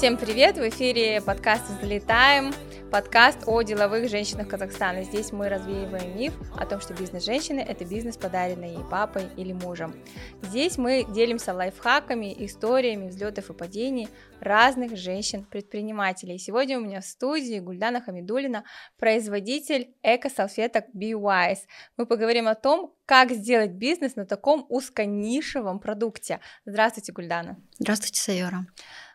Всем 0.00 0.16
привет! 0.16 0.56
В 0.56 0.66
эфире 0.66 1.20
подкаст 1.20 1.68
«Взлетаем», 1.68 2.54
подкаст 2.90 3.40
о 3.44 3.60
деловых 3.60 4.08
женщинах 4.08 4.48
Казахстана. 4.48 5.02
Здесь 5.02 5.30
мы 5.30 5.50
развеиваем 5.50 6.16
миф 6.16 6.32
о 6.58 6.64
том, 6.64 6.80
что 6.80 6.94
бизнес-женщины– 6.94 7.60
это 7.68 7.84
бизнес, 7.84 8.16
подаренный 8.16 8.76
ей 8.76 8.84
папой 8.90 9.24
или 9.36 9.52
мужем. 9.52 9.94
Здесь 10.40 10.78
мы 10.78 11.04
делимся 11.04 11.52
лайфхаками, 11.52 12.34
историями 12.46 13.10
взлетов 13.10 13.50
и 13.50 13.52
падений 13.52 14.08
разных 14.40 14.96
женщин-предпринимателей. 14.96 16.38
Сегодня 16.38 16.78
у 16.78 16.80
меня 16.80 17.02
в 17.02 17.04
студии 17.04 17.58
Гульдана 17.58 18.00
Хамидулина, 18.00 18.64
производитель 18.98 19.94
эко-салфеток 20.02 20.86
Be 20.96 21.12
Wise. 21.12 21.66
Мы 21.98 22.06
поговорим 22.06 22.48
о 22.48 22.54
том, 22.54 22.94
как 23.04 23.32
сделать 23.32 23.72
бизнес 23.72 24.16
на 24.16 24.24
таком 24.24 24.64
узконишевом 24.70 25.78
продукте. 25.78 26.40
Здравствуйте, 26.64 27.12
Гульдана. 27.12 27.58
Здравствуйте, 27.78 28.18
Сайора. 28.18 28.64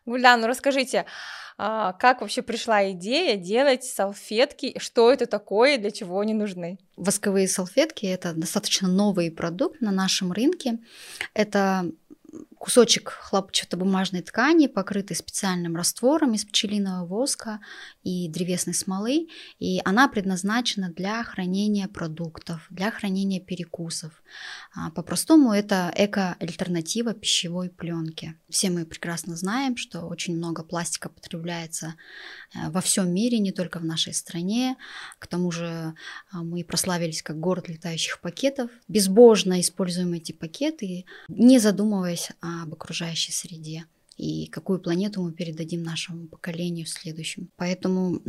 Гульдан, 0.05 0.41
ну 0.41 0.47
расскажите, 0.47 1.05
а, 1.57 1.93
как 1.93 2.21
вообще 2.21 2.41
пришла 2.41 2.91
идея 2.91 3.37
делать 3.37 3.83
салфетки, 3.83 4.77
что 4.77 5.11
это 5.11 5.25
такое, 5.25 5.77
для 5.77 5.89
чего 5.91 6.19
они 6.19 6.33
нужны? 6.33 6.77
Восковые 6.97 7.47
салфетки– 7.47 8.05
это 8.07 8.33
достаточно 8.33 8.87
новый 8.87 9.31
продукт 9.31 9.81
на 9.81 9.91
нашем 9.91 10.31
рынке. 10.31 10.79
Это 11.33 11.91
кусочек 12.65 13.09
хлопчатобумажной 13.09 14.23
ткани, 14.23 14.65
покрытый 14.65 15.15
специальным 15.15 15.75
раствором 15.75 16.33
из 16.33 16.45
пчелиного 16.45 17.05
воска 17.05 17.59
и 18.01 18.27
древесной 18.27 18.73
смолы, 18.73 19.27
и 19.59 19.81
она 19.85 20.07
предназначена 20.07 20.89
для 20.89 21.23
хранения 21.23 21.87
продуктов, 21.87 22.65
для 22.71 22.89
хранения 22.89 23.39
перекусов. 23.39 24.23
А, 24.73 24.89
по-простому 24.89 25.53
это 25.53 25.93
эко-альтернатива 25.95 27.13
пищевой 27.13 27.69
пленки. 27.69 28.33
Все 28.49 28.71
мы 28.71 28.87
прекрасно 28.87 29.35
знаем, 29.35 29.77
что 29.77 30.07
очень 30.07 30.35
много 30.35 30.63
пластика 30.63 31.09
потребляется 31.09 31.93
э, 32.55 32.71
во 32.71 32.81
всем 32.81 33.13
мире, 33.13 33.37
не 33.37 33.51
только 33.51 33.77
в 33.77 33.85
нашей 33.85 34.15
стране. 34.15 34.75
К 35.19 35.27
тому 35.27 35.51
же 35.51 35.93
а, 36.31 36.41
мы 36.41 36.63
прославились 36.63 37.21
как 37.21 37.39
город 37.39 37.69
летающих 37.69 38.21
пакетов. 38.21 38.71
Безбожно 38.87 39.61
используем 39.61 40.13
эти 40.13 40.31
пакеты, 40.31 41.05
не 41.27 41.59
задумываясь 41.59 42.31
о 42.41 42.54
об 42.63 42.73
окружающей 42.73 43.31
среде 43.31 43.85
и 44.17 44.47
какую 44.47 44.79
планету 44.79 45.21
мы 45.21 45.33
передадим 45.33 45.83
нашему 45.83 46.27
поколению 46.27 46.85
следующему. 46.85 47.47
Поэтому 47.57 48.21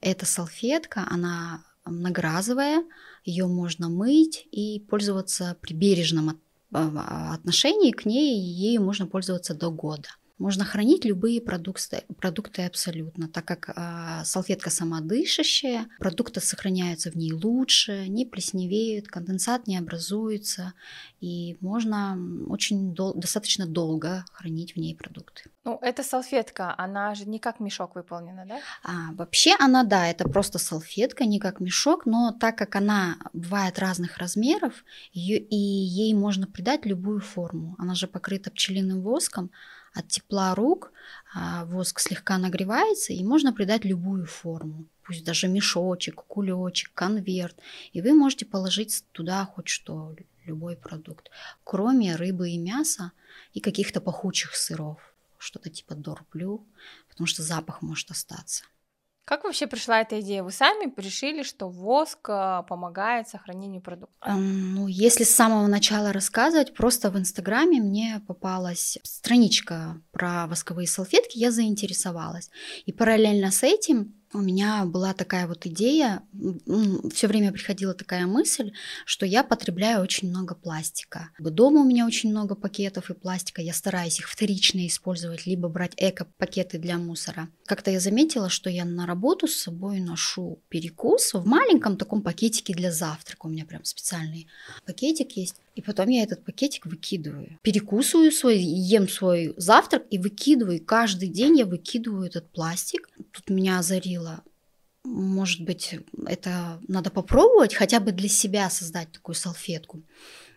эта 0.00 0.26
салфетка, 0.26 1.06
она 1.10 1.64
многоразовая, 1.84 2.84
ее 3.24 3.46
можно 3.46 3.88
мыть 3.88 4.46
и 4.50 4.80
пользоваться 4.80 5.56
при 5.60 5.74
бережном 5.74 6.40
а, 6.72 7.34
отношении 7.34 7.92
к 7.92 8.04
ней, 8.04 8.40
ею 8.40 8.82
можно 8.82 9.06
пользоваться 9.06 9.54
до 9.54 9.70
года. 9.70 10.08
Можно 10.42 10.64
хранить 10.64 11.04
любые 11.04 11.40
продукты, 11.40 12.02
продукты 12.20 12.66
абсолютно, 12.66 13.28
так 13.28 13.44
как 13.44 13.68
э, 13.68 14.24
салфетка 14.24 14.70
самодышащая, 14.70 15.86
продукты 16.00 16.40
сохраняются 16.40 17.12
в 17.12 17.14
ней 17.14 17.32
лучше, 17.32 18.08
не 18.08 18.26
плесневеют, 18.26 19.06
конденсат 19.06 19.68
не 19.68 19.76
образуется, 19.78 20.72
и 21.20 21.56
можно 21.60 22.18
очень 22.48 22.92
дол- 22.92 23.14
достаточно 23.14 23.68
долго 23.68 24.24
хранить 24.32 24.74
в 24.74 24.80
ней 24.80 24.96
продукты. 24.96 25.44
Ну, 25.62 25.78
эта 25.80 26.02
салфетка, 26.02 26.74
она 26.76 27.14
же 27.14 27.24
не 27.24 27.38
как 27.38 27.60
мешок 27.60 27.94
выполнена, 27.94 28.44
да? 28.44 28.58
А, 28.82 29.12
вообще 29.14 29.54
она, 29.60 29.84
да, 29.84 30.08
это 30.08 30.28
просто 30.28 30.58
салфетка, 30.58 31.24
не 31.24 31.38
как 31.38 31.60
мешок, 31.60 32.04
но 32.04 32.32
так 32.32 32.58
как 32.58 32.74
она 32.74 33.14
бывает 33.32 33.78
разных 33.78 34.18
размеров, 34.18 34.84
ее, 35.12 35.38
и 35.38 35.54
ей 35.54 36.12
можно 36.14 36.48
придать 36.48 36.84
любую 36.84 37.20
форму. 37.20 37.76
Она 37.78 37.94
же 37.94 38.08
покрыта 38.08 38.50
пчелиным 38.50 39.02
воском, 39.02 39.52
от 39.94 40.08
тепла 40.08 40.54
рук 40.54 40.92
а, 41.34 41.64
воск 41.64 42.00
слегка 42.00 42.38
нагревается, 42.38 43.12
и 43.12 43.22
можно 43.24 43.52
придать 43.52 43.84
любую 43.84 44.26
форму. 44.26 44.86
Пусть 45.02 45.24
даже 45.24 45.48
мешочек, 45.48 46.22
кулечек, 46.26 46.92
конверт. 46.94 47.58
И 47.92 48.00
вы 48.00 48.14
можете 48.14 48.46
положить 48.46 49.04
туда 49.12 49.44
хоть 49.44 49.68
что, 49.68 50.14
любой 50.44 50.76
продукт. 50.76 51.30
Кроме 51.64 52.16
рыбы 52.16 52.50
и 52.50 52.58
мяса 52.58 53.12
и 53.52 53.60
каких-то 53.60 54.00
пахучих 54.00 54.54
сыров. 54.54 54.98
Что-то 55.38 55.70
типа 55.70 55.94
дорблю, 55.94 56.66
потому 57.08 57.26
что 57.26 57.42
запах 57.42 57.82
может 57.82 58.10
остаться. 58.10 58.64
Как 59.24 59.44
вообще 59.44 59.68
пришла 59.68 60.00
эта 60.00 60.20
идея? 60.20 60.42
Вы 60.42 60.50
сами 60.50 60.92
решили, 60.96 61.42
что 61.44 61.68
воск 61.68 62.28
а, 62.28 62.62
помогает 62.62 63.28
сохранению 63.28 63.80
продукта? 63.80 64.32
Ну, 64.32 64.88
если 64.88 65.22
с 65.22 65.34
самого 65.34 65.68
начала 65.68 66.12
рассказывать, 66.12 66.74
просто 66.74 67.10
в 67.10 67.16
Инстаграме 67.16 67.80
мне 67.80 68.20
попалась 68.26 68.98
страничка 69.04 70.00
про 70.10 70.48
восковые 70.48 70.88
салфетки, 70.88 71.38
я 71.38 71.52
заинтересовалась. 71.52 72.50
И 72.84 72.92
параллельно 72.92 73.52
с 73.52 73.62
этим 73.62 74.14
у 74.34 74.38
меня 74.40 74.84
была 74.84 75.12
такая 75.14 75.46
вот 75.46 75.66
идея, 75.66 76.22
все 77.12 77.26
время 77.28 77.52
приходила 77.52 77.94
такая 77.94 78.26
мысль, 78.26 78.72
что 79.04 79.26
я 79.26 79.44
потребляю 79.44 80.02
очень 80.02 80.28
много 80.28 80.54
пластика. 80.54 81.30
Дома 81.38 81.80
у 81.80 81.84
меня 81.84 82.06
очень 82.06 82.30
много 82.30 82.54
пакетов 82.54 83.10
и 83.10 83.14
пластика, 83.14 83.62
я 83.62 83.72
стараюсь 83.72 84.18
их 84.18 84.28
вторично 84.28 84.86
использовать, 84.86 85.46
либо 85.46 85.68
брать 85.68 85.92
эко-пакеты 85.96 86.78
для 86.78 86.98
мусора. 86.98 87.48
Как-то 87.66 87.90
я 87.90 88.00
заметила, 88.00 88.48
что 88.48 88.70
я 88.70 88.84
на 88.84 89.06
работу 89.06 89.46
с 89.46 89.56
собой 89.56 90.00
ношу 90.00 90.62
перекус 90.68 91.34
в 91.34 91.46
маленьком 91.46 91.96
таком 91.96 92.22
пакетике 92.22 92.74
для 92.74 92.90
завтрака. 92.90 93.46
У 93.46 93.50
меня 93.50 93.64
прям 93.64 93.84
специальный 93.84 94.48
пакетик 94.86 95.32
есть. 95.32 95.56
И 95.74 95.82
потом 95.82 96.08
я 96.08 96.22
этот 96.22 96.44
пакетик 96.44 96.86
выкидываю. 96.86 97.58
Перекусываю 97.62 98.30
свой, 98.30 98.58
ем 98.58 99.08
свой 99.08 99.54
завтрак 99.56 100.04
и 100.10 100.18
выкидываю. 100.18 100.84
Каждый 100.84 101.28
день 101.28 101.58
я 101.58 101.66
выкидываю 101.66 102.26
этот 102.26 102.50
пластик. 102.52 103.08
Тут 103.32 103.48
меня 103.48 103.78
озарило. 103.78 104.42
Может 105.04 105.62
быть, 105.62 105.98
это 106.26 106.80
надо 106.86 107.10
попробовать, 107.10 107.74
хотя 107.74 108.00
бы 108.00 108.12
для 108.12 108.28
себя 108.28 108.70
создать 108.70 109.10
такую 109.10 109.34
салфетку. 109.34 110.02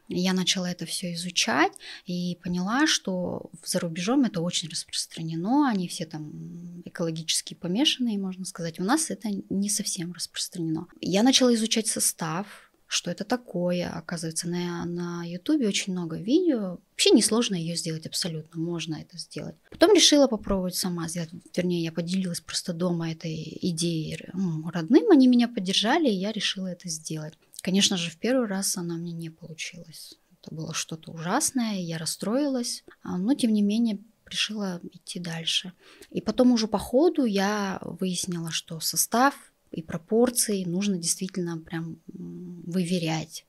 Я 0.07 0.33
начала 0.33 0.69
это 0.69 0.85
все 0.85 1.13
изучать 1.13 1.71
и 2.05 2.37
поняла, 2.43 2.85
что 2.85 3.49
за 3.63 3.79
рубежом 3.79 4.23
это 4.23 4.41
очень 4.41 4.69
распространено, 4.69 5.67
они 5.67 5.87
все 5.87 6.05
там 6.05 6.83
экологически 6.85 7.55
помешанные, 7.55 8.19
можно 8.19 8.45
сказать. 8.45 8.79
У 8.79 8.83
нас 8.83 9.09
это 9.09 9.29
не 9.49 9.69
совсем 9.69 10.13
распространено. 10.13 10.87
Я 11.01 11.23
начала 11.23 11.53
изучать 11.55 11.87
состав, 11.87 12.71
что 12.95 13.11
это 13.11 13.25
такое. 13.25 13.89
Оказывается, 13.89 14.47
на, 14.47 14.85
на 14.85 15.23
YouTube 15.25 15.67
очень 15.67 15.93
много 15.93 16.17
видео. 16.17 16.79
Вообще 16.91 17.11
несложно 17.11 17.55
ее 17.55 17.75
сделать 17.75 18.07
абсолютно, 18.07 18.59
можно 18.59 18.95
это 18.95 19.17
сделать. 19.17 19.55
Потом 19.69 19.93
решила 19.93 20.27
попробовать 20.27 20.75
сама 20.75 21.07
сделать. 21.09 21.29
Вернее, 21.55 21.83
я 21.83 21.91
поделилась 21.91 22.39
просто 22.39 22.71
дома 22.73 23.11
этой 23.11 23.57
идеей 23.61 24.17
ну, 24.33 24.69
родным, 24.69 25.11
они 25.11 25.27
меня 25.27 25.47
поддержали, 25.47 26.07
и 26.07 26.15
я 26.15 26.31
решила 26.31 26.67
это 26.67 26.87
сделать. 26.87 27.33
Конечно 27.61 27.97
же, 27.97 28.11
в 28.11 28.17
первый 28.17 28.47
раз 28.47 28.77
она 28.77 28.95
мне 28.95 29.11
не 29.11 29.29
получилась. 29.29 30.13
Это 30.41 30.55
было 30.55 30.73
что-то 30.73 31.11
ужасное, 31.11 31.81
я 31.81 31.97
расстроилась, 31.97 32.85
а, 33.03 33.17
но 33.17 33.33
тем 33.33 33.51
не 33.51 33.61
менее 33.61 33.99
решила 34.25 34.79
идти 34.93 35.19
дальше. 35.19 35.73
И 36.11 36.21
потом 36.21 36.53
уже 36.53 36.67
по 36.67 36.77
ходу 36.77 37.25
я 37.25 37.79
выяснила, 37.81 38.51
что 38.51 38.79
состав 38.79 39.51
и 39.75 39.81
пропорции 39.81 40.63
нужно 40.63 40.97
действительно 40.97 41.57
прям 41.57 41.99
выверять. 42.07 43.45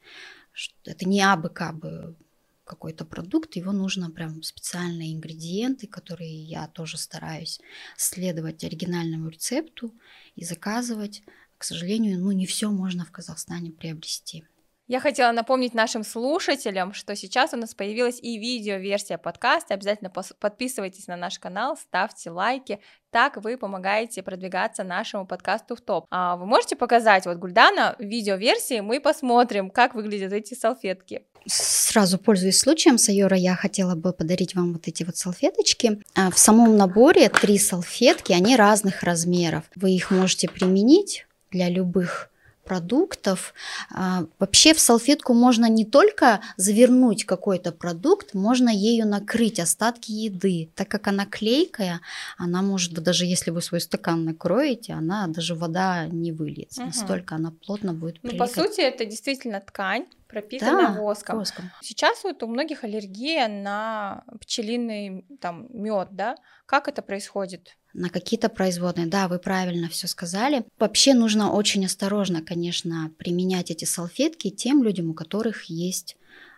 Это 0.85 1.09
не 1.09 1.21
абы-кабы 1.23 2.17
какой-то 2.65 3.05
продукт, 3.05 3.55
его 3.55 3.71
нужно 3.71 4.11
прям 4.11 4.43
специальные 4.43 5.15
ингредиенты, 5.15 5.87
которые 5.87 6.43
я 6.43 6.67
тоже 6.67 6.99
стараюсь 6.99 7.61
следовать 7.97 8.65
оригинальному 8.65 9.29
рецепту 9.29 9.95
и 10.35 10.45
заказывать. 10.45 11.23
К 11.59 11.65
сожалению, 11.65 12.19
ну 12.19 12.33
не 12.33 12.45
все 12.45 12.71
можно 12.71 13.05
в 13.05 13.13
Казахстане 13.13 13.71
приобрести. 13.71 14.45
Я 14.89 15.01
хотела 15.01 15.33
напомнить 15.33 15.75
нашим 15.75 16.05
слушателям, 16.05 16.93
что 16.93 17.17
сейчас 17.17 17.53
у 17.53 17.57
нас 17.57 17.75
появилась 17.75 18.21
и 18.23 18.39
видео-версия 18.39 19.19
подкаста. 19.19 19.75
Обязательно 19.75 20.13
подписывайтесь 20.39 21.09
на 21.09 21.17
наш 21.17 21.41
канал, 21.41 21.77
ставьте 21.77 22.31
лайки. 22.31 22.79
Так 23.11 23.37
вы 23.43 23.59
помогаете 23.59 24.23
продвигаться 24.23 24.85
нашему 24.85 25.27
подкасту 25.27 25.75
в 25.75 25.81
топ. 25.81 26.07
А 26.11 26.37
вы 26.37 26.47
можете 26.47 26.77
показать 26.77 27.27
вот 27.27 27.39
Гульдана 27.39 27.97
в 27.99 28.05
видео-версии, 28.05 28.79
мы 28.79 29.01
посмотрим, 29.01 29.71
как 29.71 29.97
выглядят 29.97 30.33
эти 30.33 30.55
салфетки. 30.55 31.23
Сразу 31.47 32.17
пользуясь 32.19 32.61
случаем, 32.61 32.97
Сайора, 32.97 33.37
я 33.37 33.57
хотела 33.57 33.97
бы 33.97 34.13
подарить 34.13 34.55
вам 34.55 34.75
вот 34.75 34.87
эти 34.87 35.03
вот 35.03 35.17
салфеточки. 35.17 36.01
А, 36.15 36.31
в 36.31 36.39
самом 36.39 36.77
наборе 36.77 37.29
три 37.29 37.59
салфетки, 37.59 38.33
они 38.33 38.55
разных 38.55 39.03
размеров. 39.03 39.65
Вы 39.75 39.97
их 39.97 40.13
можете 40.13 40.49
применить 40.49 41.27
для 41.51 41.69
любых 41.69 42.31
продуктов. 42.67 43.55
А, 43.91 44.25
вообще 44.39 44.75
в 44.75 44.81
салфетку 44.81 45.33
можно 45.33 45.69
не 45.69 45.85
только 45.85 46.41
завернуть 46.57 47.25
какой-то 47.25 47.73
продукт, 47.73 48.35
можно 48.35 48.69
ею 48.69 49.07
накрыть 49.07 49.61
остатки 49.61 50.11
еды. 50.11 50.71
Так 50.75 50.89
как 50.89 51.07
она 51.07 51.25
клейкая, 51.25 52.01
она 52.37 52.63
может, 52.63 52.93
даже 52.93 53.25
если 53.25 53.51
вы 53.51 53.63
свой 53.63 53.81
стакан 53.81 54.25
накроете, 54.25 54.93
она 54.93 55.27
даже 55.29 55.55
вода 55.55 56.07
не 56.07 56.33
выльется. 56.33 56.83
Угу. 56.83 56.89
Настолько 56.89 57.37
она 57.37 57.53
плотно 57.65 57.95
будет 57.95 58.19
Ну, 58.23 58.37
по 58.37 58.47
сути, 58.47 58.81
это 58.81 59.05
действительно 59.05 59.61
ткань, 59.61 60.07
пропитанная 60.29 60.95
да, 60.95 61.01
воском. 61.01 61.39
воском. 61.39 61.71
Сейчас 61.81 62.25
вот 62.25 62.43
у 62.43 62.49
многих 62.49 62.85
аллергия 62.85 63.49
на 63.49 64.25
пчелиный 64.41 65.25
там 65.41 65.67
мед, 65.71 66.09
да? 66.11 66.37
Как 66.67 66.89
это 66.89 67.03
происходит? 67.03 67.77
На 67.97 68.11
какие-то 68.11 68.49
производные. 68.49 69.07
Да, 69.07 69.27
вы 69.27 69.39
правильно 69.39 69.89
все 69.89 70.07
сказали. 70.07 70.65
Вообще 70.79 71.15
нужно 71.15 71.53
очень 71.53 71.85
осторожно, 71.87 72.43
конечно, 72.43 73.11
применять 73.19 73.71
эти 73.71 73.85
салфетки 73.85 74.51
тем 74.51 74.83
людям, 74.83 75.11
у 75.11 75.15
которых 75.15 75.65
есть 75.65 76.17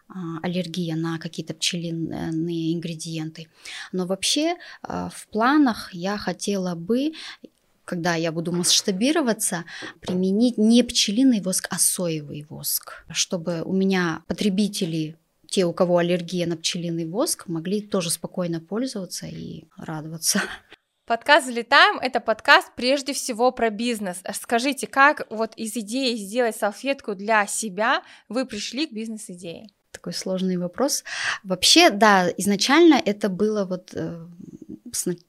а, 0.08 0.38
аллергия 0.42 0.96
на 0.96 1.18
какие-то 1.18 1.54
пчелиные 1.54 2.74
ингредиенты. 2.74 3.48
Но 3.92 4.06
вообще 4.06 4.56
а, 4.82 5.10
в 5.10 5.28
планах 5.28 5.94
я 5.94 6.18
хотела 6.18 6.74
бы 6.74 7.12
когда 7.84 8.16
я 8.16 8.32
буду 8.32 8.52
масштабироваться, 8.52 9.64
применить 10.00 10.58
не 10.58 10.82
пчелиный 10.82 11.40
воск, 11.40 11.68
а 11.70 11.78
соевый 11.78 12.44
воск, 12.50 13.06
чтобы 13.08 13.62
у 13.64 13.72
меня 13.72 14.24
потребители 14.26 15.16
те, 15.46 15.64
у 15.64 15.72
кого 15.72 15.96
аллергия 15.96 16.46
на 16.46 16.58
пчелиный 16.58 17.06
воск, 17.06 17.48
могли 17.48 17.80
тоже 17.80 18.10
спокойно 18.10 18.60
пользоваться 18.60 19.26
и 19.26 19.64
радоваться. 19.78 20.42
Подкаст 21.08 21.46
«Взлетаем»— 21.46 21.98
это 22.02 22.20
подкаст 22.20 22.70
прежде 22.76 23.14
всего 23.14 23.50
про 23.50 23.70
бизнес. 23.70 24.18
Скажите, 24.34 24.86
как 24.86 25.26
вот 25.30 25.54
из 25.56 25.74
идеи 25.74 26.14
сделать 26.16 26.54
салфетку 26.54 27.14
для 27.14 27.46
себя 27.46 28.02
вы 28.28 28.44
пришли 28.44 28.86
к 28.86 28.92
бизнес-идее? 28.92 29.70
Такой 29.90 30.12
сложный 30.12 30.58
вопрос. 30.58 31.04
Вообще, 31.42 31.88
да, 31.88 32.28
изначально 32.36 33.00
это 33.02 33.30
было 33.30 33.64
вот 33.64 33.92
э, 33.94 34.26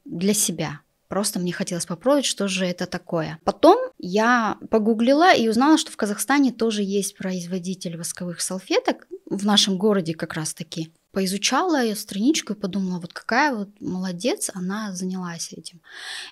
для 0.04 0.34
себя. 0.34 0.80
Просто 1.08 1.38
мне 1.38 1.50
хотелось 1.54 1.86
попробовать, 1.86 2.26
что 2.26 2.46
же 2.46 2.66
это 2.66 2.84
такое. 2.84 3.38
Потом 3.44 3.78
я 3.96 4.58
погуглила 4.68 5.34
и 5.34 5.48
узнала, 5.48 5.78
что 5.78 5.90
в 5.90 5.96
Казахстане 5.96 6.52
тоже 6.52 6.82
есть 6.82 7.16
производитель 7.16 7.96
восковых 7.96 8.42
салфеток, 8.42 9.08
в 9.24 9.46
нашем 9.46 9.78
городе 9.78 10.12
как 10.12 10.34
раз 10.34 10.52
таки. 10.52 10.92
Поизучала 11.12 11.82
я 11.82 11.96
страничку 11.96 12.52
и 12.52 12.56
подумала, 12.56 13.00
вот 13.00 13.12
какая 13.12 13.54
вот 13.54 13.68
молодец, 13.80 14.50
она 14.54 14.94
занялась 14.94 15.52
этим. 15.52 15.80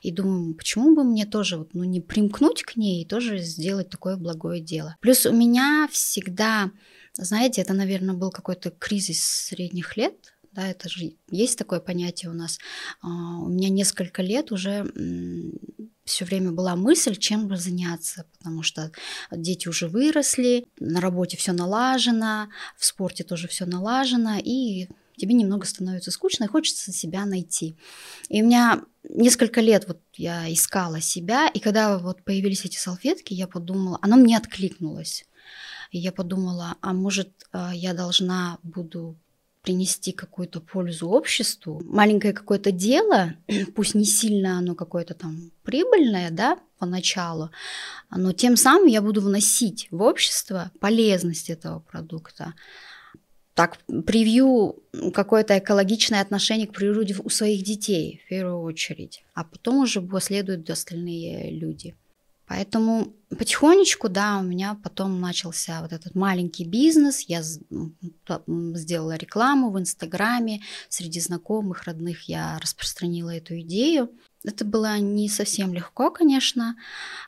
И 0.03 0.13
думаю, 0.13 0.55
почему 0.55 0.95
бы 0.95 1.03
мне 1.03 1.27
тоже 1.27 1.57
вот, 1.57 1.75
ну, 1.75 1.85
не 1.85 2.01
примкнуть 2.01 2.63
к 2.63 2.77
ней 2.77 3.03
и 3.03 3.07
тоже 3.07 3.39
сделать 3.39 3.91
такое 3.91 4.17
благое 4.17 4.61
дело. 4.61 4.97
Плюс 5.01 5.27
у 5.27 5.33
меня 5.33 5.89
всегда, 5.91 6.71
знаете, 7.15 7.61
это, 7.63 7.75
наверное, 7.75 8.15
был 8.15 8.31
какой-то 8.31 8.71
кризис 8.71 9.23
средних 9.23 9.97
лет, 9.97 10.35
да, 10.59 10.69
это 10.69 10.89
же 10.89 11.13
есть 11.31 11.57
такое 11.57 11.79
понятие 11.79 12.31
у 12.31 12.35
нас. 12.35 12.59
А, 13.01 13.09
у 13.09 13.49
меня 13.49 13.69
несколько 13.69 14.23
лет 14.23 14.51
уже 14.51 14.91
все 16.05 16.25
время 16.25 16.51
была 16.51 16.75
мысль, 16.75 17.15
чем 17.17 17.47
бы 17.47 17.57
заняться, 17.57 18.25
потому 18.37 18.63
что 18.65 18.91
дети 19.31 19.69
уже 19.69 19.87
выросли, 19.87 20.65
на 20.81 21.01
работе 21.01 21.37
все 21.37 21.53
налажено, 21.53 22.49
в 22.77 22.85
спорте 22.85 23.23
тоже 23.23 23.47
все 23.47 23.67
налажено, 23.67 24.39
и 24.43 24.89
тебе 25.17 25.35
немного 25.35 25.65
становится 25.65 26.11
скучно, 26.11 26.45
и 26.45 26.49
хочется 26.49 26.93
себя 26.93 27.25
найти. 27.25 27.77
И 28.29 28.43
у 28.43 28.47
меня 28.47 28.83
несколько 29.09 29.61
лет 29.61 29.87
вот 29.87 30.01
я 30.15 30.53
искала 30.53 31.01
себя, 31.01 31.49
и 31.49 31.61
когда 31.61 31.99
вот 31.99 32.25
появились 32.25 32.65
эти 32.65 32.79
салфетки, 32.79 33.33
я 33.33 33.47
подумала, 33.47 33.99
оно 34.03 34.17
мне 34.17 34.37
откликнулось. 34.37 35.25
И 35.93 35.99
я 35.99 36.11
подумала, 36.11 36.77
а 36.81 36.93
может, 36.93 37.31
а, 37.53 37.73
я 37.75 37.95
должна 37.95 38.59
буду 38.63 39.17
принести 39.63 40.13
какую-то 40.13 40.61
пользу 40.61 41.09
обществу, 41.09 41.83
маленькое 41.85 42.33
какое-то 42.33 42.73
дело, 42.73 43.35
пусть 43.75 43.95
не 43.95 44.05
сильно 44.05 44.59
оно 44.59 44.75
какое-то 44.75 45.15
там 45.15 45.51
прибыльное, 45.63 46.31
да, 46.31 46.59
поначалу, 46.79 47.51
но 48.11 48.33
тем 48.33 48.57
самым 48.57 48.87
я 48.87 49.03
буду 49.03 49.21
вносить 49.21 49.89
в 49.91 50.03
общество 50.03 50.71
полезность 50.81 51.51
этого 51.51 51.81
продукта. 51.81 52.55
Так, 53.55 53.79
привью 54.07 54.85
какое-то 55.13 55.59
экологичное 55.59 56.21
отношение 56.21 56.69
к 56.69 56.73
природе 56.73 57.17
у 57.25 57.29
своих 57.29 57.65
детей 57.65 58.23
в 58.25 58.29
первую 58.29 58.61
очередь, 58.61 59.25
а 59.35 59.43
потом 59.43 59.79
уже 59.79 60.01
последуют 60.01 60.71
остальные 60.71 61.51
люди. 61.51 61.97
Поэтому 62.49 63.15
потихонечку, 63.37 64.09
да, 64.09 64.39
у 64.39 64.43
меня 64.43 64.79
потом 64.83 65.21
начался 65.21 65.83
вот 65.83 65.93
этот 65.93 66.15
маленький 66.15 66.65
бизнес. 66.65 67.21
Я 67.29 67.43
сделала 67.43 69.17
рекламу 69.17 69.71
в 69.71 69.79
Инстаграме, 69.79 70.63
среди 70.89 71.21
знакомых, 71.21 71.85
родных 71.85 72.23
я 72.23 72.59
распространила 72.59 73.31
эту 73.31 73.61
идею. 73.61 74.11
Это 74.45 74.65
было 74.65 74.99
не 74.99 75.29
совсем 75.29 75.75
легко, 75.75 76.11
конечно, 76.11 76.77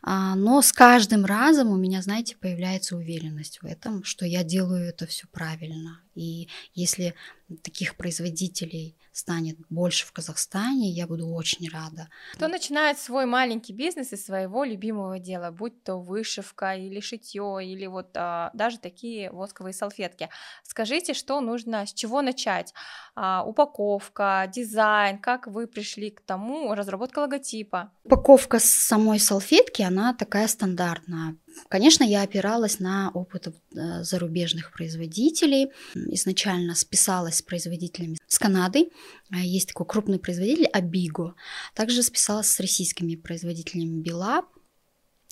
а, 0.01 0.37
но 0.37 0.63
с 0.63 0.73
каждым 0.73 1.25
разом 1.25 1.69
у 1.69 1.77
меня, 1.77 2.03
знаете, 2.03 2.37
появляется 2.37 2.97
уверенность 2.97 3.61
в 3.61 3.67
этом, 3.67 4.05
что 4.05 4.25
я 4.25 4.45
делаю 4.45 4.89
это 4.89 5.07
все 5.07 5.27
правильно. 5.27 6.01
И 6.21 6.49
если 6.75 7.15
таких 7.63 7.97
производителей 7.97 8.95
станет 9.13 9.57
больше 9.71 10.07
в 10.07 10.13
Казахстане, 10.13 10.91
я 10.91 11.07
буду 11.07 11.27
очень 11.29 11.69
рада. 11.71 12.09
Кто 12.35 12.47
начинает 12.47 12.99
свой 12.99 13.25
маленький 13.25 13.73
бизнес 13.73 14.13
из 14.13 14.25
своего 14.25 14.65
любимого 14.65 15.19
дела, 15.19 15.51
будь 15.51 15.83
то 15.83 15.97
вышивка 15.97 16.77
или 16.77 17.01
шитье, 17.01 17.61
или 17.63 17.87
вот 17.87 18.11
а, 18.15 18.51
даже 18.53 18.79
такие 18.79 19.33
восковые 19.33 19.73
салфетки, 19.73 20.29
скажите, 20.63 21.15
что 21.15 21.41
нужно, 21.41 21.87
с 21.87 21.95
чего 21.95 22.23
начать? 22.23 22.75
А, 23.15 23.43
упаковка, 23.45 24.51
дизайн, 24.55 25.19
как 25.19 25.47
вы 25.47 25.67
пришли 25.67 26.11
к 26.11 26.21
тому, 26.21 26.75
разработка 26.75 27.21
логотипа? 27.21 27.91
Упаковка 28.05 28.59
самой 28.61 29.19
салфетки, 29.19 29.83
она 29.83 30.15
такая 30.15 30.49
стандартная. 30.49 31.37
Конечно, 31.69 32.05
я 32.05 32.23
опиралась 32.23 32.81
на 32.81 33.11
опыт 33.15 33.49
э, 33.49 34.03
зарубежных 34.03 34.73
производителей. 34.73 35.71
Изначально 35.95 36.75
списалась 36.75 37.37
с 37.37 37.43
производителями 37.43 38.19
с 38.27 38.39
Канады. 38.39 38.91
Э, 39.33 39.37
есть 39.39 39.69
такой 39.69 39.87
крупный 39.87 40.19
производитель 40.19 40.67
Абиго. 40.67 41.35
Также 41.75 42.03
списалась 42.03 42.49
с 42.49 42.61
российскими 42.61 43.15
производителями 43.17 44.01
Билаб. 44.01 44.47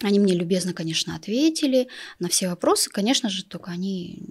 Они 0.02 0.20
мне 0.20 0.34
любезно, 0.34 0.72
конечно, 0.72 1.16
ответили 1.16 1.88
на 2.20 2.28
все 2.28 2.48
вопросы. 2.48 2.88
Конечно 2.88 3.28
же, 3.28 3.44
только 3.44 3.72
они 3.72 4.22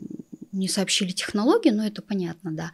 не 0.57 0.67
сообщили 0.67 1.11
технологии, 1.11 1.69
но 1.69 1.85
это 1.85 2.01
понятно, 2.01 2.51
да. 2.51 2.71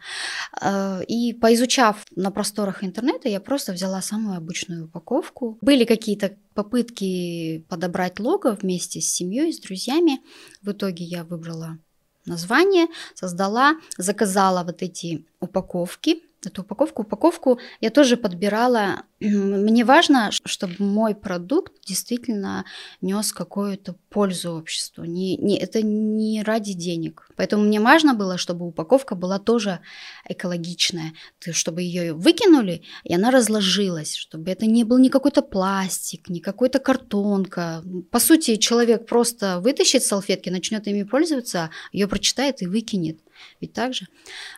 Э, 0.60 1.04
и 1.04 1.32
поизучав 1.32 2.04
на 2.16 2.30
просторах 2.30 2.82
интернета, 2.84 3.28
я 3.28 3.40
просто 3.40 3.72
взяла 3.72 4.02
самую 4.02 4.36
обычную 4.36 4.86
упаковку. 4.86 5.58
Были 5.60 5.84
какие-то 5.84 6.36
попытки 6.54 7.64
подобрать 7.68 8.20
лого 8.20 8.56
вместе 8.60 9.00
с 9.00 9.12
семьей, 9.12 9.52
с 9.52 9.60
друзьями. 9.60 10.20
В 10.62 10.72
итоге 10.72 11.04
я 11.04 11.24
выбрала 11.24 11.78
название, 12.26 12.86
создала, 13.14 13.76
заказала 13.98 14.64
вот 14.64 14.82
эти 14.82 15.26
упаковки 15.40 16.22
эту 16.46 16.62
упаковку. 16.62 17.02
Упаковку 17.02 17.58
я 17.80 17.90
тоже 17.90 18.16
подбирала. 18.16 19.02
Мне 19.20 19.84
важно, 19.84 20.30
чтобы 20.30 20.74
мой 20.78 21.14
продукт 21.14 21.72
действительно 21.86 22.64
нес 23.00 23.32
какую-то 23.32 23.96
пользу 24.10 24.52
обществу. 24.52 25.04
Не, 25.04 25.36
не, 25.36 25.58
это 25.58 25.82
не 25.82 26.42
ради 26.42 26.72
денег. 26.72 27.28
Поэтому 27.36 27.64
мне 27.64 27.80
важно 27.80 28.14
было, 28.14 28.38
чтобы 28.38 28.66
упаковка 28.66 29.14
была 29.14 29.38
тоже 29.38 29.80
экологичная. 30.28 31.12
Чтобы 31.52 31.82
ее 31.82 32.12
выкинули, 32.12 32.82
и 33.04 33.14
она 33.14 33.30
разложилась. 33.30 34.14
Чтобы 34.14 34.50
это 34.50 34.66
не 34.66 34.84
был 34.84 34.98
не 34.98 35.10
какой-то 35.10 35.42
пластик, 35.42 36.28
не 36.28 36.40
какой-то 36.40 36.78
картонка. 36.78 37.82
По 38.10 38.18
сути, 38.18 38.56
человек 38.56 39.06
просто 39.06 39.60
вытащит 39.60 40.04
салфетки, 40.04 40.50
начнет 40.50 40.86
ими 40.86 41.02
пользоваться, 41.02 41.70
ее 41.92 42.08
прочитает 42.08 42.62
и 42.62 42.66
выкинет. 42.66 43.18
Ведь 43.60 43.72
так 43.72 43.94
же? 43.94 44.06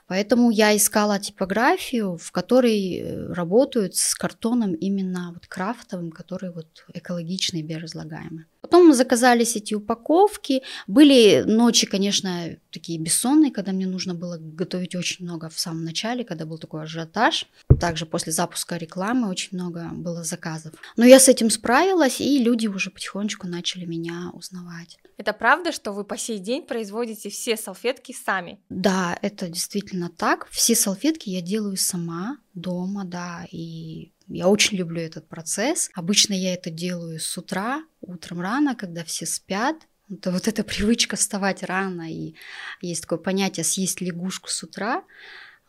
Поэтому 0.06 0.50
я 0.50 0.76
искала 0.76 1.18
типографию, 1.18 2.16
в 2.16 2.32
которой 2.32 2.98
э, 2.98 3.32
работают 3.32 3.96
с 3.96 4.14
картоном 4.14 4.74
именно 4.74 5.32
вот 5.34 5.46
крафтовым, 5.46 6.10
который 6.10 6.50
вот 6.52 6.84
экологичный, 6.94 7.62
биоразлагаемый. 7.62 8.46
Потом 8.66 8.88
мы 8.88 8.94
заказались 8.94 9.54
эти 9.54 9.74
упаковки. 9.74 10.62
Были 10.88 11.44
ночи, 11.46 11.86
конечно, 11.86 12.56
такие 12.72 12.98
бессонные, 12.98 13.52
когда 13.52 13.70
мне 13.70 13.86
нужно 13.86 14.12
было 14.12 14.38
готовить 14.40 14.96
очень 14.96 15.24
много 15.24 15.48
в 15.48 15.60
самом 15.60 15.84
начале, 15.84 16.24
когда 16.24 16.46
был 16.46 16.58
такой 16.58 16.82
ажиотаж. 16.82 17.46
Также 17.78 18.06
после 18.06 18.32
запуска 18.32 18.76
рекламы 18.76 19.28
очень 19.28 19.50
много 19.52 19.90
было 19.92 20.24
заказов. 20.24 20.72
Но 20.96 21.04
я 21.04 21.20
с 21.20 21.28
этим 21.28 21.48
справилась, 21.48 22.20
и 22.20 22.42
люди 22.42 22.66
уже 22.66 22.90
потихонечку 22.90 23.46
начали 23.46 23.84
меня 23.84 24.30
узнавать. 24.32 24.98
Это 25.16 25.32
правда, 25.32 25.70
что 25.70 25.92
вы 25.92 26.02
по 26.02 26.18
сей 26.18 26.38
день 26.38 26.62
производите 26.62 27.30
все 27.30 27.56
салфетки 27.56 28.12
сами? 28.12 28.58
Да, 28.76 29.18
это 29.22 29.48
действительно 29.48 30.10
так. 30.10 30.48
Все 30.50 30.74
салфетки 30.74 31.30
я 31.30 31.40
делаю 31.40 31.78
сама 31.78 32.36
дома, 32.52 33.06
да, 33.06 33.46
и 33.50 34.12
я 34.28 34.48
очень 34.48 34.76
люблю 34.76 35.00
этот 35.00 35.26
процесс. 35.26 35.88
Обычно 35.94 36.34
я 36.34 36.52
это 36.52 36.68
делаю 36.68 37.18
с 37.18 37.38
утра, 37.38 37.82
утром 38.02 38.42
рано, 38.42 38.76
когда 38.76 39.02
все 39.02 39.24
спят. 39.24 39.76
Это 40.10 40.30
вот 40.30 40.46
эта 40.46 40.62
привычка 40.62 41.16
вставать 41.16 41.62
рано, 41.62 42.12
и 42.12 42.34
есть 42.82 43.00
такое 43.00 43.18
понятие 43.18 43.64
съесть 43.64 44.02
лягушку 44.02 44.50
с 44.50 44.62
утра. 44.62 45.04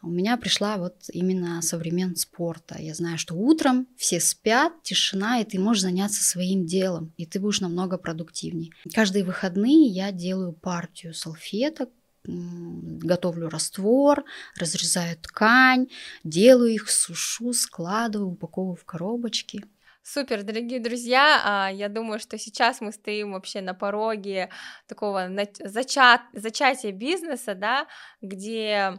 У 0.01 0.09
меня 0.09 0.35
пришла 0.35 0.75
вот 0.75 0.95
именно 1.13 1.61
со 1.61 1.77
времен 1.77 2.17
спорта. 2.17 2.75
Я 2.77 2.93
знаю, 2.93 3.17
что 3.17 3.35
утром 3.35 3.87
все 3.95 4.19
спят, 4.19 4.83
тишина, 4.83 5.39
и 5.39 5.45
ты 5.45 5.59
можешь 5.59 5.83
заняться 5.83 6.21
своим 6.23 6.65
делом, 6.65 7.13
и 7.15 7.25
ты 7.25 7.39
будешь 7.39 7.61
намного 7.61 7.97
продуктивнее. 7.97 8.71
Каждые 8.93 9.23
выходные 9.23 9.87
я 9.87 10.11
делаю 10.11 10.51
партию 10.51 11.13
салфеток, 11.13 11.89
готовлю 12.27 13.49
раствор, 13.49 14.25
разрезаю 14.59 15.17
ткань, 15.17 15.87
делаю 16.23 16.73
их, 16.73 16.89
сушу, 16.89 17.53
складываю, 17.53 18.31
упаковываю 18.31 18.75
в 18.75 18.85
коробочки. 18.85 19.63
Супер, 20.03 20.43
дорогие 20.43 20.79
друзья, 20.79 21.41
а, 21.43 21.69
я 21.69 21.89
думаю, 21.89 22.19
что 22.19 22.37
сейчас 22.37 22.79
мы 22.79 22.93
стоим 22.93 23.33
вообще 23.33 23.59
на 23.59 23.73
пороге 23.73 24.49
такого 24.87 25.29
зачат, 25.59 26.21
зачатия 26.31 26.93
бизнеса, 26.93 27.55
да, 27.55 27.87
где 28.21 28.97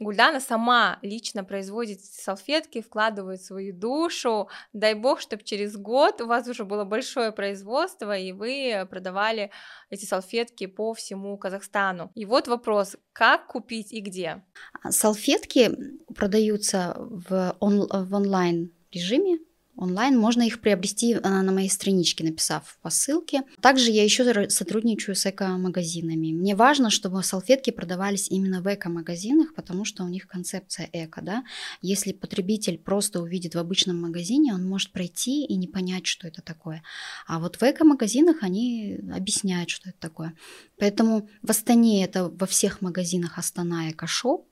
Гульдана 0.00 0.40
сама 0.40 0.98
лично 1.02 1.44
производит 1.44 2.04
салфетки, 2.04 2.82
вкладывает 2.82 3.42
свою 3.42 3.72
душу. 3.72 4.48
Дай 4.72 4.94
бог, 4.94 5.20
чтобы 5.20 5.44
через 5.44 5.76
год 5.76 6.20
у 6.20 6.26
вас 6.26 6.48
уже 6.48 6.64
было 6.64 6.84
большое 6.84 7.30
производство, 7.30 8.16
и 8.16 8.32
вы 8.32 8.86
продавали 8.90 9.50
эти 9.90 10.04
салфетки 10.04 10.66
по 10.66 10.94
всему 10.94 11.38
Казахстану. 11.38 12.10
И 12.16 12.24
вот 12.24 12.48
вопрос, 12.48 12.96
как 13.12 13.46
купить 13.46 13.92
и 13.92 14.00
где? 14.00 14.42
Салфетки 14.88 15.70
продаются 16.14 16.96
в, 16.98 17.56
он, 17.60 17.86
в 17.88 18.14
онлайн 18.14 18.72
режиме 18.90 19.38
онлайн. 19.76 20.18
Можно 20.18 20.42
их 20.42 20.60
приобрести 20.60 21.14
а, 21.14 21.42
на 21.42 21.52
моей 21.52 21.68
страничке, 21.68 22.24
написав 22.24 22.78
по 22.82 22.90
ссылке. 22.90 23.42
Также 23.60 23.90
я 23.90 24.04
еще 24.04 24.48
сотрудничаю 24.48 25.14
с 25.14 25.26
эко-магазинами. 25.26 26.32
Мне 26.32 26.54
важно, 26.54 26.90
чтобы 26.90 27.22
салфетки 27.22 27.70
продавались 27.70 28.28
именно 28.28 28.62
в 28.62 28.72
эко-магазинах, 28.72 29.54
потому 29.54 29.84
что 29.84 30.04
у 30.04 30.08
них 30.08 30.26
концепция 30.26 30.88
эко. 30.92 31.22
Да? 31.22 31.44
Если 31.82 32.12
потребитель 32.12 32.78
просто 32.78 33.20
увидит 33.20 33.54
в 33.54 33.58
обычном 33.58 34.00
магазине, 34.00 34.54
он 34.54 34.66
может 34.66 34.92
пройти 34.92 35.44
и 35.44 35.56
не 35.56 35.66
понять, 35.66 36.06
что 36.06 36.28
это 36.28 36.42
такое. 36.42 36.82
А 37.26 37.38
вот 37.38 37.56
в 37.56 37.62
эко-магазинах 37.62 38.42
они 38.42 39.00
объясняют, 39.12 39.70
что 39.70 39.88
это 39.88 39.98
такое. 39.98 40.34
Поэтому 40.78 41.28
в 41.42 41.50
Астане 41.50 42.04
это 42.04 42.28
во 42.28 42.46
всех 42.46 42.80
магазинах 42.80 43.38
Астана 43.38 43.90
Эко-шоп, 43.90 44.48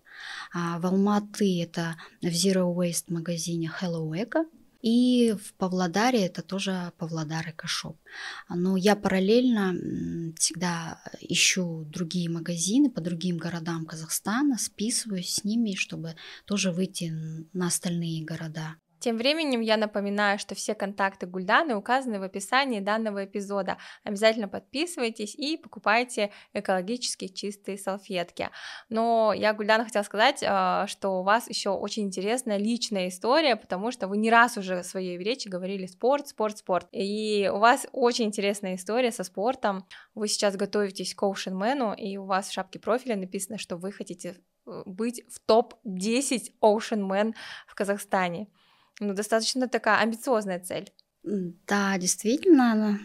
а 0.52 0.78
в 0.78 0.86
Алматы 0.86 1.62
это 1.62 1.96
в 2.20 2.26
Zero 2.26 2.74
Waste 2.74 3.12
магазине 3.12 3.70
Hello 3.80 4.10
Eco, 4.10 4.44
и 4.82 5.32
в 5.32 5.54
Павлодаре 5.54 6.26
это 6.26 6.42
тоже 6.42 6.92
Павлодар 6.98 7.48
Экошоп. 7.50 7.96
Но 8.48 8.76
я 8.76 8.96
параллельно 8.96 9.74
всегда 10.36 11.00
ищу 11.20 11.84
другие 11.84 12.28
магазины 12.28 12.90
по 12.90 13.00
другим 13.00 13.38
городам 13.38 13.86
Казахстана, 13.86 14.58
списываюсь 14.58 15.34
с 15.34 15.44
ними, 15.44 15.74
чтобы 15.74 16.16
тоже 16.44 16.72
выйти 16.72 17.12
на 17.52 17.68
остальные 17.68 18.24
города. 18.24 18.76
Тем 19.02 19.16
временем 19.16 19.60
я 19.62 19.76
напоминаю, 19.76 20.38
что 20.38 20.54
все 20.54 20.76
контакты 20.76 21.26
Гульданы 21.26 21.74
указаны 21.74 22.20
в 22.20 22.22
описании 22.22 22.78
данного 22.78 23.24
эпизода. 23.24 23.76
Обязательно 24.04 24.46
подписывайтесь 24.46 25.34
и 25.34 25.56
покупайте 25.56 26.30
экологически 26.52 27.26
чистые 27.26 27.78
салфетки. 27.78 28.50
Но 28.90 29.32
я, 29.32 29.54
Гульдана, 29.54 29.86
хотела 29.86 30.04
сказать, 30.04 30.44
а, 30.46 30.86
что 30.86 31.18
у 31.18 31.24
вас 31.24 31.48
еще 31.48 31.70
очень 31.70 32.04
интересная 32.04 32.58
личная 32.58 33.08
история, 33.08 33.56
потому 33.56 33.90
что 33.90 34.06
вы 34.06 34.18
не 34.18 34.30
раз 34.30 34.56
уже 34.56 34.82
в 34.82 34.86
своей 34.86 35.18
речи 35.18 35.48
говорили 35.48 35.86
спорт, 35.86 36.28
спорт, 36.28 36.58
спорт. 36.58 36.86
И 36.92 37.50
у 37.52 37.58
вас 37.58 37.88
очень 37.90 38.26
интересная 38.26 38.76
история 38.76 39.10
со 39.10 39.24
спортом. 39.24 39.84
Вы 40.14 40.28
сейчас 40.28 40.54
готовитесь 40.54 41.12
к 41.16 41.24
Oceanman, 41.24 41.96
и 41.96 42.18
у 42.18 42.26
вас 42.26 42.50
в 42.50 42.52
шапке 42.52 42.78
профиля 42.78 43.16
написано, 43.16 43.58
что 43.58 43.76
вы 43.76 43.90
хотите 43.90 44.36
э, 44.64 44.82
быть 44.86 45.24
в 45.28 45.40
топ-10 45.40 46.52
Ocean 46.62 47.08
Man 47.08 47.34
в 47.66 47.74
Казахстане. 47.74 48.46
Ну, 49.00 49.14
достаточно 49.14 49.68
такая 49.68 49.98
амбициозная 49.98 50.60
цель. 50.60 50.92
Да, 51.22 51.98
действительно. 51.98 52.98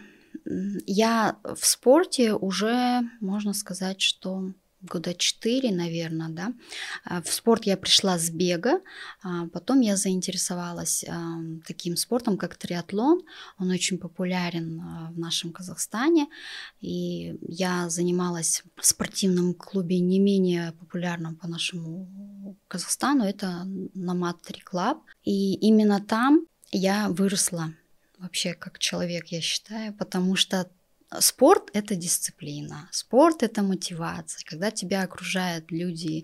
Я 0.86 1.38
в 1.42 1.64
спорте 1.64 2.32
уже, 2.34 3.02
можно 3.20 3.52
сказать, 3.52 4.00
что 4.00 4.52
года 4.80 5.14
четыре, 5.14 5.72
наверное, 5.72 6.28
да. 6.28 6.52
А, 7.04 7.22
в 7.22 7.32
спорт 7.32 7.64
я 7.64 7.76
пришла 7.76 8.18
с 8.18 8.30
бега, 8.30 8.80
а 9.22 9.46
потом 9.48 9.80
я 9.80 9.96
заинтересовалась 9.96 11.04
таким 11.66 11.96
спортом, 11.96 12.36
как 12.36 12.56
триатлон. 12.56 13.22
Он 13.58 13.70
очень 13.70 13.98
популярен 13.98 14.80
а, 14.80 15.10
в 15.10 15.18
нашем 15.18 15.52
Казахстане, 15.52 16.28
и 16.80 17.36
я 17.42 17.88
занималась 17.88 18.62
в 18.76 18.86
спортивном 18.86 19.54
клубе 19.54 19.98
не 19.98 20.18
менее 20.18 20.72
популярном 20.72 21.36
по 21.36 21.48
нашему 21.48 22.56
Казахстану, 22.68 23.24
это 23.24 23.64
Nomad 23.94 24.42
Tri 24.42 24.60
Club. 24.60 24.98
И 25.24 25.54
именно 25.54 26.00
там 26.00 26.46
я 26.70 27.08
выросла 27.08 27.72
вообще 28.18 28.54
как 28.54 28.78
человек, 28.78 29.26
я 29.28 29.40
считаю, 29.40 29.94
потому 29.94 30.36
что 30.36 30.70
Спорт– 31.20 31.70
это 31.72 31.96
дисциплина, 31.96 32.88
спорт– 32.92 33.42
это 33.42 33.62
мотивация. 33.62 34.42
Когда 34.44 34.70
тебя 34.70 35.02
окружают 35.02 35.70
люди, 35.70 36.22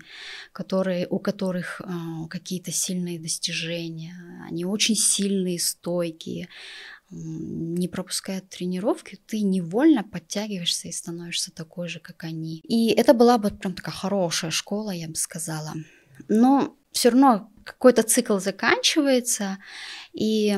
которые, 0.51 1.07
у 1.09 1.17
которых 1.17 1.81
э, 1.81 1.85
какие-то 2.29 2.71
сильные 2.71 3.19
достижения, 3.19 4.15
они 4.47 4.63
очень 4.63 4.95
сильные, 4.95 5.59
стойкие, 5.59 6.49
не 7.09 7.87
пропускают 7.87 8.49
тренировки, 8.49 9.19
ты 9.25 9.41
невольно 9.41 10.03
подтягиваешься 10.03 10.87
и 10.87 10.91
становишься 10.91 11.51
такой 11.51 11.87
же, 11.87 11.99
как 11.99 12.23
они. 12.23 12.59
И 12.59 12.89
это 12.91 13.13
была 13.13 13.37
бы 13.37 13.49
прям 13.49 13.73
такая 13.73 13.95
хорошая 13.95 14.51
школа, 14.51 14.91
я 14.91 15.07
бы 15.07 15.15
сказала. 15.15 15.73
Но 16.27 16.75
все 16.91 17.09
равно 17.09 17.51
какой-то 17.63 18.03
цикл 18.03 18.39
заканчивается, 18.39 19.57
и 20.13 20.57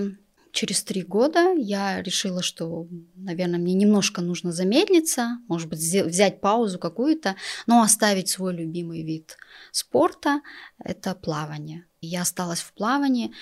через 0.57 0.83
три 0.83 1.03
года 1.03 1.53
я 1.53 2.01
решила, 2.01 2.41
что, 2.41 2.87
наверное, 3.13 3.59
мне 3.59 3.75
немножко 3.75 4.21
нужно 4.21 4.51
замедлиться, 4.51 5.37
может 5.47 5.69
быть, 5.69 5.79
взять 5.79 6.41
паузу 6.41 6.79
какую-то, 6.79 7.35
но 7.67 7.83
оставить 7.83 8.29
свой 8.29 8.55
любимый 8.55 9.03
вид 9.03 9.37
спорта– 9.71 10.41
это 10.83 11.13
плавание. 11.13 11.85
Я 12.01 12.23
осталась 12.23 12.61
в 12.61 12.73
плавании. 12.73 13.33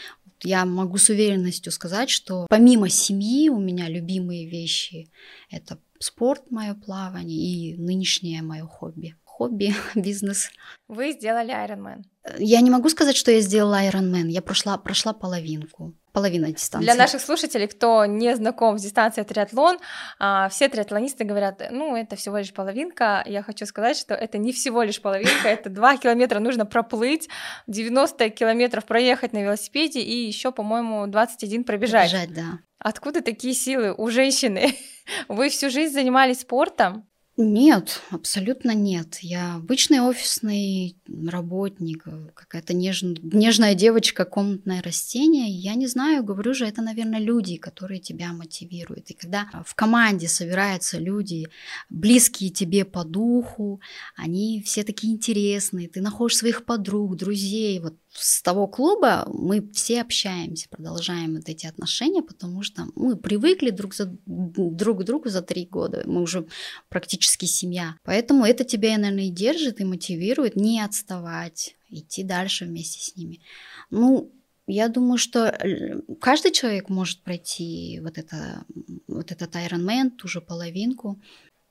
Я 0.44 0.66
могу 0.66 0.98
с 0.98 1.10
уверенностью 1.10 1.72
сказать, 1.72 2.10
что 2.10 2.48
помимо 2.50 2.90
семьи 2.90 3.48
у 3.48 3.60
меня 3.60 3.88
любимые 3.88 4.50
вещи– 4.50 5.10
это 5.50 5.80
спорт, 6.00 6.52
мое 6.52 6.74
плавание 6.74 7.40
и 7.40 7.78
нынешнее 7.78 8.42
мое 8.42 8.66
хобби. 8.66 9.16
Хобби, 9.38 9.76
бизнес. 9.96 10.50
Вы 10.88 11.12
сделали 11.12 11.54
Ironman. 11.54 12.04
Я 12.38 12.62
не 12.62 12.72
могу 12.72 12.88
сказать, 12.88 13.18
что 13.18 13.32
я 13.32 13.42
сделала 13.42 13.84
Ironman. 13.84 14.30
Я 14.30 14.42
прошла, 14.42 14.78
прошла 14.78 15.12
половинку 15.12 15.94
половина 16.14 16.50
дистанции. 16.54 16.86
Для 16.86 16.96
наших 16.96 17.20
слушателей, 17.20 17.68
кто 17.68 18.06
не 18.06 18.34
знаком 18.38 18.80
с 18.80 18.82
дистанцией 18.82 19.28
триатлон, 19.28 19.80
а, 20.20 20.48
все 20.48 20.70
триатлонисты 20.70 21.26
говорят, 21.26 21.62
ну, 21.70 21.98
это 21.98 22.16
всего 22.16 22.38
лишь 22.38 22.54
половинка. 22.54 23.22
Я 23.26 23.44
хочу 23.44 23.66
сказать, 23.66 23.98
что 23.98 24.14
это 24.14 24.38
не 24.38 24.54
всего 24.54 24.84
лишь 24.84 25.02
половинка, 25.02 25.50
это 25.50 25.70
2 25.70 25.98
километра 25.98 26.40
нужно 26.40 26.66
проплыть, 26.66 27.28
90 27.68 28.30
километров 28.30 28.86
проехать 28.86 29.34
на 29.34 29.44
велосипеде 29.44 30.00
и 30.00 30.26
еще, 30.26 30.54
по-моему, 30.54 31.08
21 31.08 31.66
пробежать. 31.66 32.10
Пробежать, 32.10 32.34
да. 32.34 32.60
Откуда 32.80 33.22
такие 33.22 33.54
силы 33.54 33.94
у 33.94 34.10
женщины? 34.10 34.78
Вы 35.28 35.50
всю 35.50 35.70
жизнь 35.70 35.94
занимались 35.94 36.40
спортом? 36.40 37.06
Нет, 37.38 38.02
абсолютно 38.12 38.72
нет. 38.74 39.18
Я 39.20 39.56
обычный 39.56 40.00
офисный 40.00 40.96
работник, 41.28 42.06
какая-то 42.34 42.74
неж... 42.74 43.02
нежная 43.02 43.76
девочка, 43.76 44.24
комнатное 44.24 44.82
растение. 44.82 45.50
Я 45.50 45.76
не 45.76 45.88
знаю, 45.88 46.24
говорю 46.24 46.54
же, 46.54 46.66
это, 46.66 46.82
наверное, 46.82 47.20
люди, 47.20 47.58
которые 47.58 48.00
тебя 48.00 48.32
мотивируют. 48.32 49.12
И 49.12 49.16
когда 49.16 49.50
в 49.66 49.76
команде 49.76 50.30
собираются 50.30 50.98
люди, 50.98 51.50
близкие 51.90 52.52
тебе 52.52 52.86
по 52.86 53.04
духу, 53.04 53.82
они 54.16 54.64
все 54.66 54.84
такие 54.84 55.12
интересные, 55.12 55.90
ты 55.90 56.00
находишь 56.00 56.38
своих 56.38 56.64
подруг, 56.64 57.18
друзей, 57.18 57.82
вот 57.82 57.96
с 58.16 58.42
того 58.42 58.68
клуба 58.68 59.28
мы 59.28 59.70
все 59.74 60.02
общаемся, 60.02 60.70
продолжаем 60.70 61.36
вот 61.36 61.50
эти 61.50 61.66
отношения, 61.66 62.22
потому 62.22 62.64
что 62.64 62.88
мы 62.96 63.18
привыкли 63.18 63.72
друг, 63.72 63.94
за, 63.94 64.16
друг 64.26 65.02
к 65.02 65.04
другу 65.04 65.30
за 65.30 65.42
три 65.42 65.66
года, 65.66 66.04
мы 66.06 66.22
уже 66.22 66.48
практически 66.90 67.46
семья. 67.46 67.98
Поэтому 68.04 68.46
это 68.46 68.64
тебя, 68.64 68.98
наверное, 68.98 69.26
и 69.26 69.32
держит, 69.32 69.82
и 69.82 69.86
мотивирует 69.86 70.56
не 70.56 70.80
отставать, 70.82 71.76
идти 71.90 72.24
дальше 72.24 72.66
вместе 72.66 73.02
с 73.02 73.16
ними. 73.16 73.42
Ну, 73.90 74.32
я 74.68 74.88
думаю, 74.88 75.18
что 75.18 75.48
э, 75.48 76.02
каждый 76.20 76.52
человек 76.52 76.90
может 76.90 77.22
пройти 77.22 78.00
вот, 78.02 78.18
это, 78.18 78.66
вот 79.08 79.32
этот 79.32 79.56
Ironman, 79.56 80.10
ту 80.10 80.28
же 80.28 80.42
половинку. 80.42 81.22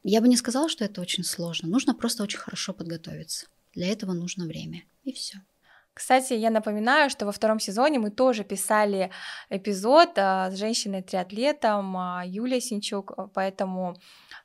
Я 0.04 0.20
бы 0.20 0.28
не 0.28 0.36
сказала, 0.36 0.68
что 0.68 0.84
это 0.84 1.00
очень 1.00 1.24
сложно. 1.24 1.68
Нужно 1.68 1.94
просто 1.94 2.22
очень 2.22 2.38
хорошо 2.38 2.72
подготовиться. 2.72 3.46
Для 3.74 3.88
этого 3.88 4.12
нужно 4.12 4.46
время. 4.46 4.84
И 5.02 5.12
все. 5.12 5.38
Кстати, 5.94 6.32
я 6.32 6.50
напоминаю, 6.50 7.08
что 7.08 7.24
во 7.24 7.30
втором 7.30 7.60
сезоне 7.60 8.00
мы 8.00 8.10
тоже 8.10 8.42
писали 8.42 9.10
эпизод 9.48 10.10
а, 10.16 10.50
с 10.50 10.56
женщиной-триатлетом 10.56 11.96
а, 11.96 12.22
Юлией 12.26 12.60
Синчук, 12.60 13.14
поэтому 13.32 13.94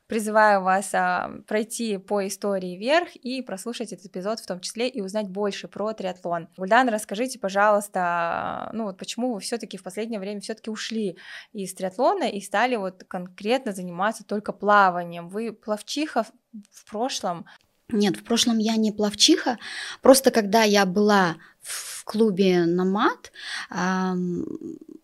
призываю 0.06 0.62
вас 0.62 0.94
а, 0.94 1.28
пройти 1.48 1.98
по 1.98 2.24
истории 2.24 2.76
вверх 2.76 3.16
и 3.16 3.42
прослушать 3.42 3.92
этот 3.92 4.06
эпизод 4.06 4.38
в 4.38 4.46
том 4.46 4.60
числе 4.60 4.88
и 4.88 5.00
узнать 5.00 5.28
больше 5.28 5.66
про 5.66 5.92
триатлон. 5.92 6.48
Гульдан, 6.56 6.88
расскажите, 6.88 7.40
пожалуйста, 7.40 8.70
ну 8.72 8.84
вот 8.84 8.96
почему 8.96 9.34
вы 9.34 9.40
все-таки 9.40 9.76
в 9.76 9.82
последнее 9.82 10.20
время 10.20 10.40
все-таки 10.40 10.70
ушли 10.70 11.18
из 11.52 11.74
триатлона 11.74 12.30
и 12.30 12.40
стали 12.40 12.76
вот 12.76 13.02
конкретно 13.08 13.72
заниматься 13.72 14.24
только 14.24 14.52
плаванием? 14.52 15.28
Вы 15.28 15.52
плавчиха 15.52 16.22
в 16.70 16.90
прошлом? 16.90 17.46
Нет, 17.92 18.16
в 18.16 18.24
прошлом 18.24 18.58
я 18.58 18.76
не 18.76 18.92
плавчиха. 18.92 19.58
Просто 20.02 20.30
когда 20.30 20.62
я 20.62 20.86
была 20.86 21.36
в 21.60 22.04
клубе 22.04 22.64
«Намат», 22.64 23.32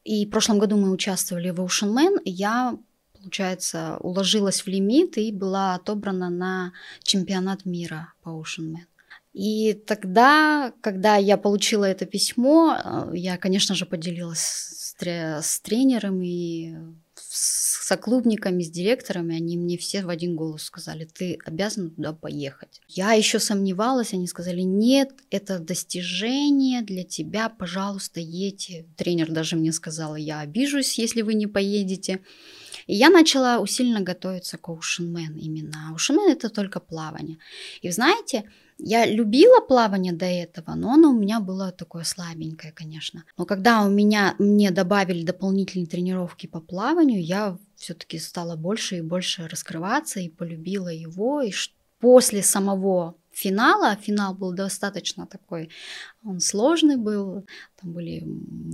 и 0.05 0.27
в 0.27 0.31
прошлом 0.31 0.59
году 0.59 0.77
мы 0.77 0.91
участвовали 0.91 1.51
в 1.51 1.61
Ocean 1.61 1.93
Man, 1.93 2.21
я 2.25 2.77
получается, 3.27 3.97
уложилась 4.01 4.63
в 4.63 4.69
лимит 4.69 5.19
и 5.19 5.33
была 5.33 5.75
отобрана 5.75 6.31
на 6.31 6.73
чемпионат 7.03 7.65
мира 7.65 8.13
по 8.23 8.29
Ocean 8.29 8.73
Man. 8.73 8.87
И 9.33 9.75
тогда, 9.75 10.73
когда 10.81 11.17
я 11.17 11.37
получила 11.37 11.85
это 11.85 12.07
письмо, 12.07 12.79
э, 12.79 13.11
я, 13.15 13.37
конечно 13.37 13.75
же, 13.75 13.85
поделилась 13.85 14.41
с, 14.41 15.61
тренером 15.61 16.23
и 16.23 16.75
с 17.17 17.76
соклубниками, 17.87 18.65
с 18.65 18.71
директорами, 18.71 19.37
они 19.37 19.57
мне 19.57 19.79
все 19.79 20.03
в 20.03 20.09
один 20.09 20.35
голос 20.35 20.65
сказали, 20.65 21.05
ты 21.05 21.39
обязан 21.45 21.91
туда 21.91 22.13
поехать. 22.13 22.81
Я 22.89 23.13
еще 23.13 23.39
сомневалась, 23.39 24.13
они 24.13 24.27
сказали, 24.27 24.63
нет, 24.63 25.11
это 25.31 25.61
достижение 25.61 26.83
для 26.83 27.05
тебя, 27.05 27.49
пожалуйста, 27.49 28.19
едьте. 28.19 28.87
Тренер 28.97 29.31
даже 29.31 29.55
мне 29.55 29.73
сказал, 29.73 30.17
я 30.17 30.41
обижусь, 30.41 30.99
если 30.99 31.23
вы 31.23 31.35
не 31.35 31.47
поедете. 31.47 32.23
И 32.89 32.95
я 32.97 33.09
начала 33.09 33.61
усиленно 33.61 34.01
готовиться 34.01 34.59
к 34.59 34.69
Man 34.69 35.39
именно. 35.39 35.95
Man 35.95 36.29
это 36.29 36.49
только 36.49 36.81
плавание. 36.81 37.39
И 37.83 37.91
знаете, 37.91 38.51
я 38.79 39.07
любила 39.07 39.61
плавание 39.61 40.13
до 40.13 40.27
этого, 40.27 40.75
но 40.75 40.93
оно 40.93 41.11
у 41.11 41.17
меня 41.17 41.39
было 41.39 41.71
такое 41.71 42.03
слабенькое, 42.03 42.73
конечно. 42.73 43.25
Но 43.39 43.47
когда 43.47 43.85
у 43.85 43.91
меня 43.91 44.35
мне 44.41 44.73
добавили 44.73 45.23
дополнительные 45.25 45.87
тренировки 45.87 46.49
по 46.49 46.61
плаванию, 46.61 47.25
я 47.25 47.57
все-таки 47.77 48.19
стала 48.19 48.57
больше 48.57 48.99
и 48.99 49.03
больше 49.03 49.49
раскрываться 49.49 50.21
и 50.21 50.29
полюбила 50.29 50.89
его. 50.89 51.43
И 51.43 51.53
после 52.01 52.43
самого 52.43 53.15
финала. 53.33 53.97
Финал 53.97 54.35
был 54.35 54.53
достаточно 54.53 55.27
такой, 55.27 55.71
он 56.25 56.41
сложный 56.41 56.97
был. 56.97 57.47
Там 57.81 57.93
были... 57.93 58.27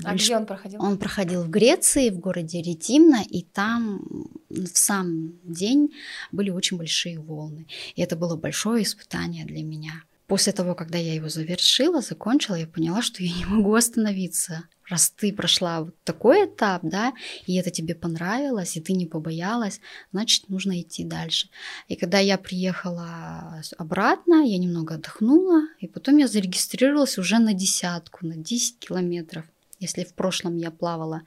А 0.04 0.11
больш... 0.11 0.25
где 0.25 0.37
он 0.37 0.47
проходил? 0.47 0.82
Он 0.82 0.99
проходил 0.99 1.42
в 1.42 1.50
Греции, 1.50 2.11
в 2.11 2.18
городе 2.18 2.62
Ретимна, 2.62 3.23
и 3.28 3.42
там 3.42 4.04
в 4.49 4.66
сам 4.75 5.32
день 5.42 5.92
были 6.30 6.50
очень 6.50 6.76
большие 6.76 7.18
волны. 7.18 7.66
И 7.97 8.02
это 8.02 8.16
было 8.16 8.37
большое 8.37 8.85
испытание 8.85 9.44
для 9.44 9.64
меня. 9.64 10.04
После 10.26 10.52
того, 10.52 10.75
когда 10.75 10.99
я 10.99 11.14
его 11.14 11.28
завершила, 11.28 12.00
закончила, 12.00 12.54
я 12.54 12.66
поняла, 12.66 13.02
что 13.02 13.23
я 13.23 13.32
не 13.37 13.44
могу 13.44 13.75
остановиться 13.75 14.64
раз 14.92 15.11
ты 15.11 15.32
прошла 15.32 15.82
вот 15.82 15.96
такой 16.04 16.46
этап, 16.46 16.82
да, 16.84 17.12
и 17.46 17.56
это 17.56 17.70
тебе 17.70 17.94
понравилось, 17.94 18.76
и 18.76 18.80
ты 18.80 18.92
не 18.92 19.06
побоялась, 19.06 19.80
значит, 20.12 20.49
нужно 20.49 20.80
идти 20.80 21.04
дальше. 21.04 21.49
И 21.88 21.96
когда 21.96 22.18
я 22.18 22.38
приехала 22.38 23.61
обратно, 23.78 24.46
я 24.46 24.58
немного 24.58 24.94
отдохнула, 24.94 25.62
и 25.80 25.88
потом 25.88 26.18
я 26.18 26.28
зарегистрировалась 26.28 27.18
уже 27.18 27.38
на 27.38 27.54
десятку, 27.54 28.26
на 28.26 28.37
10 28.37 28.78
километров. 28.78 29.44
Если 29.80 30.04
в 30.04 30.14
прошлом 30.14 30.56
я 30.58 30.70
плавала 30.70 31.22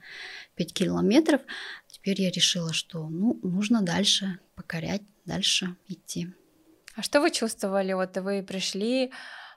5 0.54 0.72
километров, 0.72 1.42
теперь 1.88 2.22
я 2.22 2.30
решила, 2.30 2.72
что 2.72 3.08
ну, 3.08 3.38
нужно 3.42 3.82
дальше 3.82 4.38
покорять, 4.54 5.02
дальше 5.26 5.76
идти. 5.88 6.28
А 6.94 7.02
что 7.02 7.20
вы 7.20 7.30
чувствовали? 7.30 7.92
Вот 7.92 8.16
вы 8.16 8.42
пришли 8.42 9.10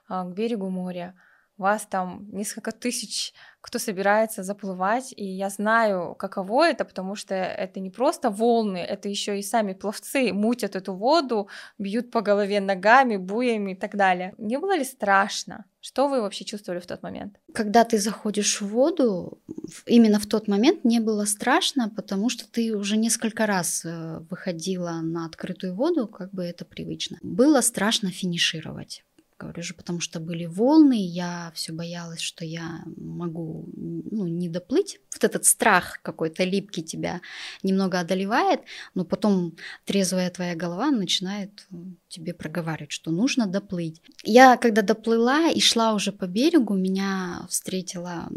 а, 0.08 0.24
к 0.24 0.34
берегу 0.34 0.68
моря, 0.68 1.14
вас 1.56 1.86
там 1.86 2.28
несколько 2.32 2.72
тысяч, 2.72 3.32
кто 3.60 3.78
собирается 3.78 4.42
заплывать, 4.42 5.12
и 5.16 5.24
я 5.24 5.50
знаю, 5.50 6.14
каково 6.14 6.68
это, 6.68 6.84
потому 6.84 7.14
что 7.14 7.34
это 7.34 7.80
не 7.80 7.90
просто 7.90 8.30
волны, 8.30 8.78
это 8.78 9.08
еще 9.08 9.38
и 9.38 9.42
сами 9.42 9.74
пловцы 9.74 10.32
мутят 10.32 10.76
эту 10.76 10.94
воду, 10.94 11.48
бьют 11.78 12.10
по 12.10 12.22
голове 12.22 12.60
ногами, 12.60 13.16
буями 13.16 13.72
и 13.72 13.74
так 13.74 13.96
далее. 13.96 14.34
Не 14.38 14.58
было 14.58 14.76
ли 14.76 14.84
страшно? 14.84 15.64
Что 15.82 16.08
вы 16.08 16.20
вообще 16.20 16.44
чувствовали 16.44 16.80
в 16.80 16.86
тот 16.86 17.02
момент? 17.02 17.36
Когда 17.54 17.84
ты 17.84 17.98
заходишь 17.98 18.60
в 18.60 18.68
воду, 18.68 19.40
именно 19.86 20.18
в 20.18 20.26
тот 20.26 20.46
момент 20.46 20.84
не 20.84 21.00
было 21.00 21.24
страшно, 21.24 21.88
потому 21.88 22.28
что 22.28 22.44
ты 22.50 22.76
уже 22.76 22.98
несколько 22.98 23.46
раз 23.46 23.84
э, 23.86 24.18
выходила 24.30 25.00
на 25.02 25.24
открытую 25.24 25.74
воду, 25.74 26.06
как 26.06 26.32
бы 26.32 26.42
это 26.42 26.66
привычно. 26.66 27.18
Было 27.22 27.62
страшно 27.62 28.10
финишировать 28.10 29.04
говорю 29.40 29.62
же, 29.62 29.74
потому 29.74 30.00
что 30.00 30.20
были 30.20 30.44
волны, 30.44 31.06
я 31.06 31.50
все 31.54 31.72
боялась, 31.72 32.20
что 32.20 32.44
я 32.44 32.82
могу 32.96 33.68
ну, 33.74 34.26
не 34.26 34.48
доплыть. 34.48 35.00
Вот 35.14 35.24
этот 35.24 35.44
страх 35.44 36.00
какой-то 36.02 36.44
липкий 36.44 36.82
тебя 36.82 37.20
немного 37.62 38.00
одолевает, 38.00 38.60
но 38.94 39.04
потом 39.04 39.56
трезвая 39.86 40.30
твоя 40.30 40.54
голова 40.54 40.90
начинает 40.90 41.66
тебе 42.08 42.34
проговаривать, 42.34 42.92
что 42.92 43.10
нужно 43.10 43.46
доплыть. 43.46 44.02
Я 44.22 44.56
когда 44.56 44.82
доплыла 44.82 45.48
и 45.50 45.60
шла 45.60 45.94
уже 45.94 46.12
по 46.12 46.26
берегу, 46.26 46.74
меня 46.74 47.46
встретила 47.48 48.28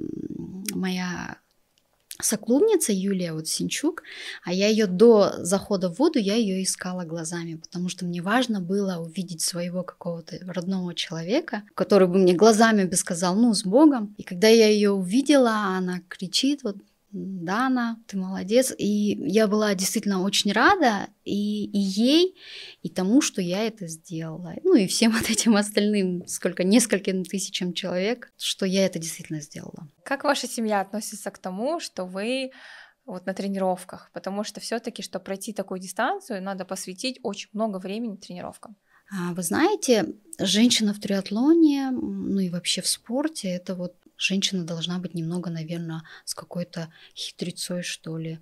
моя 0.74 1.38
соклубница 2.22 2.94
Юлия 2.94 3.34
вот 3.34 3.48
Синчук, 3.48 4.04
а 4.44 4.54
я 4.54 4.68
ее 4.68 4.88
до 4.88 5.34
захода 5.40 5.90
в 5.90 6.00
воду, 6.00 6.20
я 6.20 6.36
ее 6.36 6.64
искала 6.64 7.04
глазами, 7.04 7.56
потому 7.56 7.90
что 7.90 8.06
мне 8.06 8.22
важно 8.22 8.60
было 8.60 8.98
увидеть 8.98 9.42
своего 9.42 9.84
какого-то 9.84 10.38
родного 10.42 10.94
человека, 10.94 11.64
который 11.76 12.08
бы 12.08 12.20
мне 12.20 12.34
глазами 12.34 12.86
бы 12.86 12.96
сказал, 12.96 13.36
ну, 13.36 13.54
с 13.54 13.64
Богом. 13.64 14.14
И 14.18 14.24
когда 14.24 14.48
я 14.48 14.68
ее 14.68 14.92
увидела, 14.92 15.52
она 15.78 16.02
кричит, 16.08 16.64
вот 16.64 16.78
Дана, 17.14 18.00
ты 18.08 18.18
молодец. 18.18 18.74
И 18.78 19.16
я 19.32 19.48
была 19.48 19.76
действительно 19.76 20.24
очень 20.24 20.52
рада 20.52 21.08
и, 21.24 21.66
и 21.66 21.78
ей, 21.78 22.36
и 22.82 22.90
тому, 22.90 23.22
что 23.22 23.42
я 23.42 23.66
это 23.68 23.88
сделала. 23.88 24.56
Ну 24.64 24.76
и 24.76 24.88
всем 24.88 25.12
вот 25.18 25.30
этим 25.30 25.56
остальным, 25.56 26.26
сколько, 26.28 26.64
нескольким 26.64 27.24
тысячам 27.24 27.74
человек, 27.74 28.32
что 28.38 28.66
я 28.66 28.86
это 28.86 29.00
действительно 29.00 29.42
сделала. 29.42 29.88
Как 30.04 30.24
ваша 30.24 30.48
семья 30.48 30.82
относится 30.82 31.30
к 31.30 31.38
тому, 31.38 31.80
что 31.80 32.06
вы 32.06 32.52
вот 33.06 33.26
на 33.26 33.34
тренировках? 33.34 34.10
Потому 34.14 34.44
что 34.44 34.60
все-таки, 34.60 35.04
чтобы 35.04 35.26
пройти 35.26 35.54
такую 35.54 35.80
дистанцию, 35.80 36.42
надо 36.42 36.66
посвятить 36.66 37.20
очень 37.22 37.50
много 37.54 37.78
времени 37.78 38.16
тренировкам. 38.16 38.76
А, 39.12 39.34
вы 39.34 39.44
знаете, 39.44 40.16
женщина 40.40 40.94
в 40.94 41.00
триатлоне, 41.00 41.92
ну 41.92 42.40
и 42.40 42.50
вообще 42.50 42.82
в 42.82 42.88
спорте, 42.88 43.50
это 43.50 43.76
вот 43.76 43.96
женщина 44.24 44.64
должна 44.64 45.00
быть 45.00 45.14
немного, 45.14 45.50
наверное, 45.50 46.04
с 46.26 46.34
какой-то 46.34 46.92
хитрецой, 47.16 47.84
что 47.84 48.18
ли. 48.18 48.40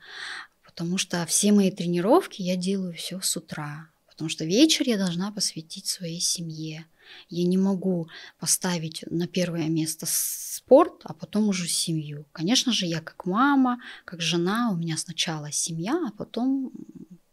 Потому 0.63 0.97
что 0.97 1.25
все 1.25 1.51
мои 1.51 1.71
тренировки 1.71 2.41
я 2.41 2.55
делаю 2.55 2.93
все 2.93 3.19
с 3.19 3.35
утра. 3.35 3.89
Потому 4.07 4.29
что 4.29 4.45
вечер 4.45 4.87
я 4.87 4.97
должна 4.97 5.31
посвятить 5.31 5.87
своей 5.87 6.21
семье. 6.21 6.85
Я 7.29 7.45
не 7.45 7.57
могу 7.57 8.07
поставить 8.39 9.03
на 9.09 9.27
первое 9.27 9.67
место 9.67 10.05
спорт, 10.07 11.01
а 11.03 11.13
потом 11.13 11.49
уже 11.49 11.67
семью. 11.67 12.25
Конечно 12.31 12.71
же, 12.71 12.85
я 12.85 13.01
как 13.01 13.25
мама, 13.25 13.81
как 14.05 14.21
жена, 14.21 14.69
у 14.71 14.77
меня 14.77 14.95
сначала 14.97 15.51
семья, 15.51 15.99
а 16.07 16.11
потом 16.11 16.71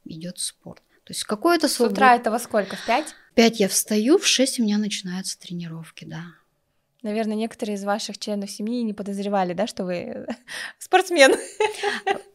идет 0.04 0.38
спорт. 0.38 0.82
То 1.04 1.12
есть 1.12 1.24
какое-то 1.24 1.68
свобод... 1.68 1.92
С 1.92 1.96
утра 1.96 2.16
это 2.16 2.30
во 2.30 2.38
сколько? 2.38 2.76
В 2.76 2.86
пять? 2.86 3.14
В 3.30 3.34
пять 3.34 3.60
я 3.60 3.68
встаю, 3.68 4.18
в 4.18 4.26
шесть 4.26 4.58
у 4.58 4.62
меня 4.62 4.78
начинаются 4.78 5.38
тренировки, 5.38 6.04
да. 6.04 6.24
Наверное, 7.02 7.36
некоторые 7.36 7.76
из 7.76 7.84
ваших 7.84 8.18
членов 8.18 8.50
семьи 8.50 8.82
не 8.82 8.92
подозревали, 8.92 9.52
да, 9.52 9.68
что 9.68 9.84
вы 9.84 10.26
спортсмен. 10.78 11.32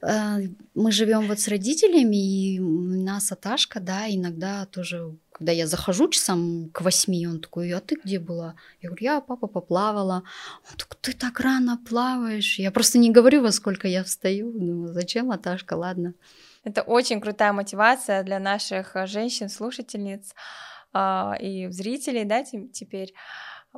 А, 0.01 0.37
мы 0.73 0.91
живем 0.91 1.27
вот 1.27 1.41
с 1.41 1.49
родителями, 1.49 2.15
и 2.15 2.59
у 2.59 3.03
нас 3.03 3.29
Аташка, 3.31 3.81
да, 3.81 4.05
иногда 4.07 4.65
тоже, 4.65 5.17
когда 5.33 5.51
я 5.51 5.67
захожу 5.67 6.07
часам 6.07 6.69
к 6.71 6.79
восьми, 6.79 7.27
он 7.27 7.41
такой, 7.41 7.73
а 7.73 7.81
ты 7.81 7.95
где 8.01 8.19
была? 8.19 8.55
Я 8.81 8.89
говорю, 8.89 9.03
я, 9.03 9.21
папа, 9.21 9.47
поплавала. 9.47 10.23
Он 10.71 10.77
такой, 10.77 10.97
ты 11.01 11.11
так 11.11 11.41
рано 11.41 11.77
плаваешь. 11.89 12.57
Я 12.57 12.71
просто 12.71 12.99
не 12.99 13.11
говорю, 13.11 13.41
во 13.41 13.51
сколько 13.51 13.89
я 13.89 14.01
встаю. 14.05 14.53
Думаю, 14.53 14.93
зачем, 14.93 15.31
Аташка, 15.31 15.73
ладно. 15.73 16.13
Это 16.63 16.83
очень 16.83 17.19
крутая 17.19 17.51
мотивация 17.51 18.23
для 18.23 18.39
наших 18.39 18.95
женщин, 19.07 19.49
слушательниц 19.49 20.33
а, 20.93 21.35
и 21.37 21.67
зрителей, 21.67 22.23
да, 22.23 22.43
теперь 22.43 23.13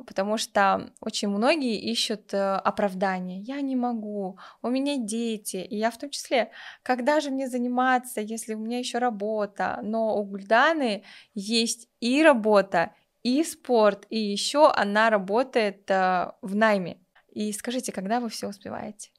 потому 0.04 0.36
что 0.36 0.92
очень 1.00 1.28
многие 1.28 1.78
ищут 1.78 2.34
э, 2.34 2.56
оправдания. 2.56 3.40
Я 3.40 3.60
не 3.60 3.76
могу, 3.76 4.38
у 4.62 4.68
меня 4.68 4.96
дети, 4.98 5.56
и 5.56 5.76
я 5.76 5.90
в 5.90 5.98
том 5.98 6.10
числе, 6.10 6.50
когда 6.82 7.20
же 7.20 7.30
мне 7.30 7.48
заниматься, 7.48 8.20
если 8.20 8.54
у 8.54 8.58
меня 8.58 8.78
еще 8.78 8.98
работа, 8.98 9.80
но 9.82 10.18
у 10.18 10.24
Гульданы 10.24 11.02
есть 11.34 11.88
и 12.00 12.22
работа, 12.22 12.92
и 13.22 13.42
спорт, 13.42 14.06
и 14.10 14.18
еще 14.18 14.70
она 14.70 15.10
работает 15.10 15.90
э, 15.90 16.32
в 16.42 16.54
найме. 16.54 16.98
И 17.32 17.52
скажите, 17.52 17.92
когда 17.92 18.20
вы 18.20 18.28
все 18.28 18.48
успеваете? 18.48 19.10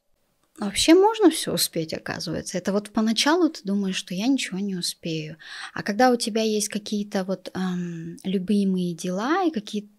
Вообще 0.59 0.95
можно 0.95 1.29
все 1.29 1.53
успеть, 1.53 1.93
оказывается. 1.93 2.57
Это 2.57 2.71
вот 2.71 2.89
поначалу 2.89 3.49
ты 3.49 3.61
думаешь, 3.63 3.95
что 3.95 4.15
я 4.15 4.25
ничего 4.25 4.57
не 4.57 4.75
успею. 4.75 5.37
А 5.73 5.83
когда 5.83 6.09
у 6.09 6.15
тебя 6.15 6.41
есть 6.41 6.69
какие-то 6.69 7.23
вот 7.23 7.51
эм, 7.53 8.17
любимые 8.23 8.95
дела 8.95 9.43
и 9.43 9.51
какие-то 9.51 9.89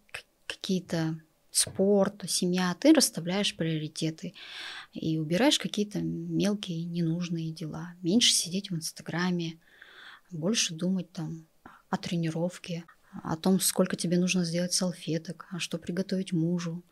какие-то 0.49 1.21
спорт, 1.51 2.25
семья, 2.29 2.75
ты 2.81 2.93
расставляешь 2.93 3.57
приоритеты 3.57 4.35
и 4.93 5.19
убираешь 5.19 5.59
какие-то 5.59 6.01
мелкие 6.01 6.85
ненужные 6.85 7.53
дела. 7.53 7.95
Меньше 8.03 8.33
сидеть 8.33 8.71
в 8.71 8.75
Инстаграме, 8.75 9.59
больше 10.31 10.75
думать 10.75 11.13
там 11.13 11.47
о 11.91 11.97
тренировке, 11.97 12.85
о 13.23 13.37
том, 13.37 13.61
сколько 13.61 13.97
тебе 13.97 14.19
нужно 14.19 14.45
сделать 14.45 14.73
салфеток, 14.73 15.47
а 15.51 15.59
что 15.59 15.79
приготовить 15.79 16.33
мужу, 16.33 16.83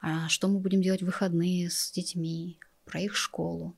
а 0.00 0.28
что 0.28 0.48
мы 0.48 0.58
будем 0.58 0.82
делать 0.82 1.02
в 1.02 1.06
выходные 1.06 1.70
с 1.70 1.90
детьми, 1.92 2.58
про 2.84 3.00
их 3.00 3.16
школу. 3.16 3.76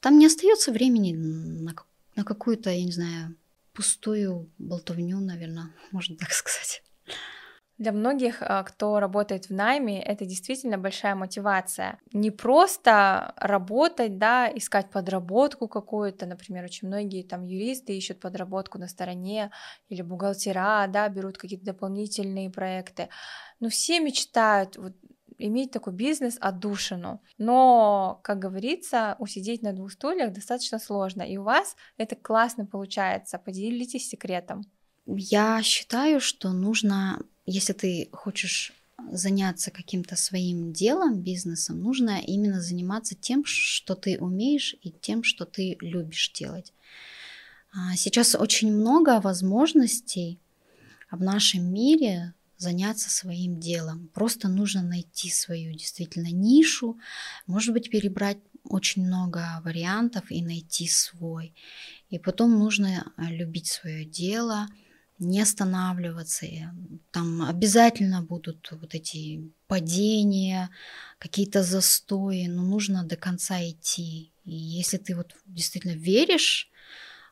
Там 0.00 0.18
не 0.18 0.26
остается 0.26 0.72
времени 0.72 1.14
на, 1.14 1.74
на 2.14 2.24
какую-то, 2.24 2.70
я 2.70 2.84
не 2.84 2.92
знаю, 2.92 3.34
пустую 3.72 4.50
болтовню, 4.58 5.18
наверное, 5.20 5.72
можно 5.90 6.16
так 6.16 6.32
сказать. 6.32 6.82
Для 7.78 7.92
многих, 7.92 8.38
а, 8.40 8.62
кто 8.62 9.00
работает 9.00 9.46
в 9.46 9.50
найме, 9.50 10.02
это 10.02 10.24
действительно 10.24 10.78
большая 10.78 11.14
мотивация. 11.14 11.98
Не 12.12 12.30
просто 12.30 13.34
работать, 13.36 14.18
да, 14.18 14.50
искать 14.54 14.90
подработку 14.90 15.68
какую-то, 15.68 16.24
например, 16.24 16.64
очень 16.64 16.88
многие 16.88 17.22
там 17.22 17.44
юристы 17.44 17.96
ищут 17.96 18.18
подработку 18.18 18.78
на 18.78 18.88
стороне, 18.88 19.50
или 19.90 20.00
бухгалтера, 20.00 20.86
да, 20.88 21.08
берут 21.10 21.36
какие-то 21.36 21.66
дополнительные 21.66 22.48
проекты. 22.48 23.10
Но 23.60 23.68
все 23.68 24.00
мечтают 24.00 24.78
вот, 24.78 24.94
иметь 25.36 25.70
такой 25.70 25.92
бизнес 25.92 26.38
отдушину. 26.40 27.22
Но, 27.36 28.20
как 28.24 28.38
говорится, 28.38 29.16
усидеть 29.18 29.62
на 29.62 29.74
двух 29.74 29.92
стульях 29.92 30.32
достаточно 30.32 30.78
сложно, 30.78 31.22
и 31.22 31.36
у 31.36 31.42
вас 31.42 31.76
это 31.98 32.16
классно 32.16 32.64
получается. 32.64 33.38
Поделитесь 33.38 34.08
секретом. 34.08 34.62
Я 35.06 35.62
считаю, 35.62 36.20
что 36.20 36.52
нужно 36.52 37.20
если 37.46 37.72
ты 37.72 38.08
хочешь 38.12 38.72
заняться 39.12 39.70
каким-то 39.70 40.16
своим 40.16 40.72
делом, 40.72 41.20
бизнесом, 41.20 41.80
нужно 41.80 42.20
именно 42.20 42.60
заниматься 42.60 43.14
тем, 43.14 43.44
что 43.44 43.94
ты 43.94 44.18
умеешь 44.18 44.74
и 44.82 44.90
тем, 44.90 45.22
что 45.22 45.44
ты 45.44 45.76
любишь 45.80 46.32
делать. 46.32 46.72
А, 47.72 47.94
сейчас 47.94 48.34
очень 48.34 48.72
много 48.72 49.20
возможностей 49.20 50.40
в 51.10 51.22
нашем 51.22 51.72
мире 51.72 52.34
заняться 52.56 53.10
своим 53.10 53.60
делом. 53.60 54.08
Просто 54.14 54.48
нужно 54.48 54.82
найти 54.82 55.30
свою 55.30 55.72
действительно 55.72 56.30
нишу, 56.32 56.98
может 57.46 57.74
быть, 57.74 57.90
перебрать 57.90 58.38
очень 58.64 59.06
много 59.06 59.60
вариантов 59.62 60.24
и 60.30 60.42
найти 60.42 60.88
свой. 60.88 61.54
И 62.08 62.18
потом 62.18 62.58
нужно 62.58 63.12
любить 63.18 63.68
свое 63.68 64.04
дело– 64.04 64.66
не 65.18 65.40
останавливаться. 65.40 66.46
Там 67.10 67.42
обязательно 67.42 68.22
будут 68.22 68.68
вот 68.72 68.94
эти 68.94 69.50
падения, 69.66 70.70
какие-то 71.18 71.62
застои, 71.62 72.46
но 72.46 72.62
нужно 72.62 73.04
до 73.04 73.16
конца 73.16 73.60
идти. 73.62 74.32
И 74.44 74.54
если 74.54 74.98
ты 74.98 75.16
вот 75.16 75.34
действительно 75.46 75.92
веришь 75.92 76.70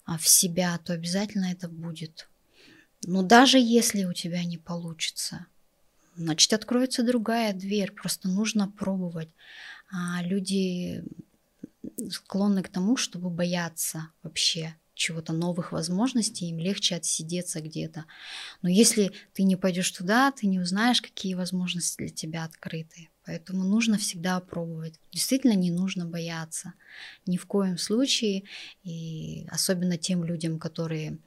а, 0.04 0.18
в 0.18 0.26
себя, 0.26 0.78
то 0.78 0.92
обязательно 0.92 1.46
это 1.46 1.68
будет. 1.68 2.28
Но 3.06 3.22
даже 3.22 3.58
если 3.58 4.04
у 4.04 4.14
тебя 4.14 4.44
не 4.44 4.58
получится, 4.58 5.46
значит 6.16 6.52
откроется 6.52 7.02
другая 7.02 7.52
дверь. 7.52 7.92
Просто 7.92 8.28
нужно 8.28 8.68
пробовать. 8.68 9.28
А 9.90 10.22
люди 10.22 11.04
склонны 12.10 12.62
к 12.62 12.68
тому, 12.68 12.96
чтобы 12.96 13.30
бояться 13.30 14.08
вообще 14.22 14.74
чего-то 14.94 15.32
новых 15.32 15.72
возможностей, 15.72 16.48
им 16.48 16.58
легче 16.58 16.94
отсидеться 16.94 17.60
где-то. 17.60 18.04
Но 18.62 18.68
если 18.68 19.12
ты 19.32 19.42
не 19.42 19.56
пойдешь 19.56 19.90
туда, 19.90 20.30
ты 20.30 20.46
не 20.46 20.60
узнаешь, 20.60 21.02
какие 21.02 21.34
возможности 21.34 21.98
для 21.98 22.08
тебя 22.08 22.44
открыты. 22.44 23.08
Поэтому 23.26 23.64
нужно 23.64 23.98
всегда 23.98 24.38
пробовать. 24.40 25.00
Действительно 25.10 25.54
не 25.54 25.70
нужно 25.70 26.06
бояться. 26.06 26.74
Ни 27.26 27.36
в 27.36 27.46
коем 27.46 27.78
случае. 27.78 28.44
И 28.82 29.46
особенно 29.50 29.96
тем 29.96 30.24
людям, 30.24 30.58
которые 30.58 31.18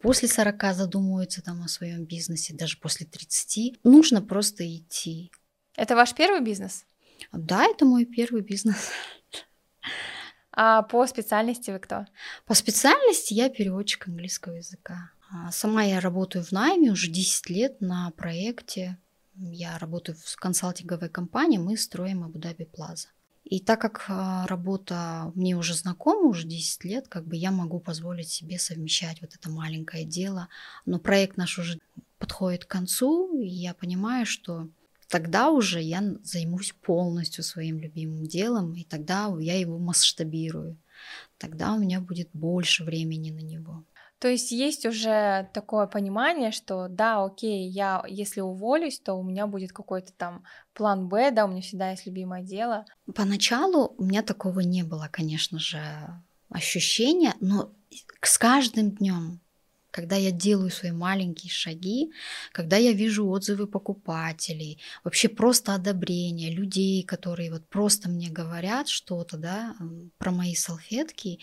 после 0.00 0.28
40 0.28 0.74
задумываются 0.74 1.42
там 1.42 1.62
о 1.62 1.68
своем 1.68 2.04
бизнесе, 2.04 2.54
даже 2.54 2.78
после 2.78 3.06
30, 3.06 3.80
нужно 3.84 4.22
просто 4.22 4.64
идти. 4.66 5.30
Это 5.76 5.94
ваш 5.96 6.14
первый 6.14 6.40
бизнес? 6.40 6.86
Да, 7.32 7.64
это 7.66 7.84
мой 7.84 8.04
первый 8.04 8.42
бизнес. 8.42 8.90
А 10.56 10.82
по 10.82 11.06
специальности 11.06 11.70
вы 11.70 11.78
кто? 11.78 12.06
По 12.46 12.54
специальности 12.54 13.34
я 13.34 13.48
переводчик 13.48 14.08
английского 14.08 14.54
языка. 14.54 15.10
А 15.30 15.50
сама 15.50 15.82
я 15.82 16.00
работаю 16.00 16.44
в 16.44 16.52
найме 16.52 16.92
уже 16.92 17.08
10 17.08 17.50
лет 17.50 17.80
на 17.80 18.12
проекте. 18.16 18.98
Я 19.36 19.78
работаю 19.78 20.16
в 20.16 20.36
консалтинговой 20.36 21.08
компании, 21.08 21.58
мы 21.58 21.76
строим 21.76 22.22
Абу-Даби 22.22 22.64
Плаза. 22.64 23.08
И 23.42 23.60
так 23.60 23.80
как 23.80 24.04
а, 24.08 24.46
работа 24.46 25.32
мне 25.34 25.56
уже 25.56 25.74
знакома, 25.74 26.28
уже 26.28 26.46
10 26.46 26.84
лет, 26.84 27.08
как 27.08 27.26
бы 27.26 27.36
я 27.36 27.50
могу 27.50 27.78
позволить 27.78 28.30
себе 28.30 28.58
совмещать 28.58 29.20
вот 29.20 29.34
это 29.34 29.50
маленькое 29.50 30.04
дело. 30.04 30.48
Но 30.86 30.98
проект 30.98 31.36
наш 31.36 31.58
уже 31.58 31.78
подходит 32.18 32.64
к 32.64 32.68
концу, 32.70 33.36
и 33.36 33.46
я 33.46 33.74
понимаю, 33.74 34.24
что 34.24 34.68
тогда 35.14 35.50
уже 35.50 35.80
я 35.80 36.02
займусь 36.24 36.72
полностью 36.72 37.44
своим 37.44 37.78
любимым 37.78 38.26
делом, 38.26 38.74
и 38.74 38.82
тогда 38.82 39.32
я 39.38 39.56
его 39.56 39.78
масштабирую. 39.78 40.76
Тогда 41.38 41.74
у 41.74 41.78
меня 41.78 42.00
будет 42.00 42.30
больше 42.32 42.82
времени 42.82 43.30
на 43.30 43.38
него. 43.38 43.84
То 44.18 44.26
есть 44.26 44.50
есть 44.50 44.84
уже 44.84 45.48
такое 45.54 45.86
понимание, 45.86 46.50
что 46.50 46.88
да, 46.88 47.24
окей, 47.24 47.68
я 47.68 48.04
если 48.08 48.40
уволюсь, 48.40 48.98
то 48.98 49.14
у 49.14 49.22
меня 49.22 49.46
будет 49.46 49.70
какой-то 49.70 50.12
там 50.14 50.42
план 50.72 51.06
Б, 51.06 51.30
да, 51.30 51.44
у 51.44 51.48
меня 51.48 51.62
всегда 51.62 51.92
есть 51.92 52.06
любимое 52.06 52.42
дело. 52.42 52.84
Поначалу 53.14 53.94
у 53.96 54.02
меня 54.02 54.22
такого 54.24 54.60
не 54.60 54.82
было, 54.82 55.08
конечно 55.12 55.60
же, 55.60 55.78
ощущения, 56.48 57.34
но 57.38 57.70
с 58.20 58.36
каждым 58.36 58.90
днем 58.90 59.40
когда 59.94 60.16
я 60.16 60.32
делаю 60.32 60.70
свои 60.70 60.90
маленькие 60.90 61.52
шаги, 61.52 62.10
когда 62.50 62.76
я 62.76 62.92
вижу 62.92 63.28
отзывы 63.28 63.68
покупателей, 63.68 64.80
вообще 65.04 65.28
просто 65.28 65.72
одобрение 65.72 66.50
людей, 66.50 67.04
которые 67.04 67.52
вот 67.52 67.68
просто 67.68 68.08
мне 68.08 68.28
говорят 68.28 68.88
что-то, 68.88 69.36
да, 69.36 69.76
про 70.18 70.32
мои 70.32 70.56
салфетки, 70.56 71.38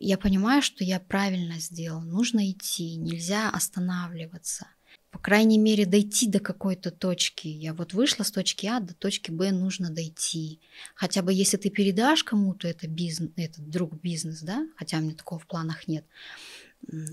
я 0.00 0.18
понимаю, 0.18 0.62
что 0.62 0.82
я 0.82 0.98
правильно 0.98 1.60
сделал. 1.60 2.00
Нужно 2.00 2.50
идти, 2.50 2.96
нельзя 2.96 3.48
останавливаться. 3.50 4.66
По 5.12 5.20
крайней 5.20 5.58
мере, 5.58 5.86
дойти 5.86 6.28
до 6.28 6.40
какой-то 6.40 6.90
точки. 6.90 7.46
Я 7.46 7.72
вот 7.72 7.92
вышла 7.92 8.24
с 8.24 8.32
точки 8.32 8.66
А 8.66 8.80
до 8.80 8.94
точки 8.94 9.30
Б, 9.30 9.52
нужно 9.52 9.90
дойти. 9.90 10.60
Хотя 10.96 11.22
бы 11.22 11.32
если 11.32 11.56
ты 11.56 11.70
передашь 11.70 12.24
кому-то 12.24 12.66
это 12.66 12.88
бизнес, 12.88 13.30
этот 13.36 13.70
друг 13.70 13.94
бизнес, 14.00 14.40
да, 14.40 14.66
хотя 14.76 14.98
у 14.98 15.02
меня 15.02 15.14
такого 15.14 15.40
в 15.40 15.46
планах 15.46 15.86
нет, 15.86 16.04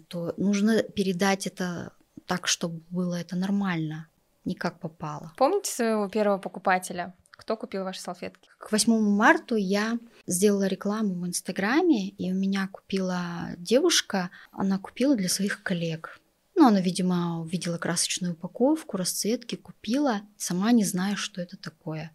то 0.08 0.34
нужно 0.38 0.84
передать 0.84 1.48
это 1.48 1.94
так, 2.26 2.48
чтобы 2.48 2.82
было 2.90 3.16
это 3.16 3.36
нормально, 3.36 4.08
не 4.46 4.56
как 4.56 4.80
попало. 4.80 5.34
Помните 5.38 5.72
своего 5.72 6.08
первого 6.10 6.38
покупателя? 6.38 7.14
Кто 7.32 7.56
купил 7.56 7.84
ваши 7.84 8.02
салфетки? 8.02 8.50
К 8.58 8.72
8 8.72 9.00
марта 9.00 9.56
я 9.56 10.00
сделала 10.26 10.66
рекламу 10.66 11.14
в 11.14 11.28
Инстаграме, 11.28 12.10
и 12.10 12.32
у 12.32 12.36
меня 12.36 12.68
купила 12.72 13.50
девушка, 13.58 14.32
она 14.52 14.80
купила 14.80 15.16
для 15.16 15.30
своих 15.30 15.62
коллег. 15.62 16.20
Ну, 16.56 16.68
она, 16.68 16.82
видимо, 16.82 17.42
увидела 17.42 17.78
красочную 17.78 18.34
упаковку, 18.34 18.98
расцветки, 18.98 19.56
купила, 19.56 20.22
сама 20.38 20.72
не 20.72 20.84
зная, 20.84 21.16
что 21.16 21.40
это 21.40 21.56
такое. 21.56 22.12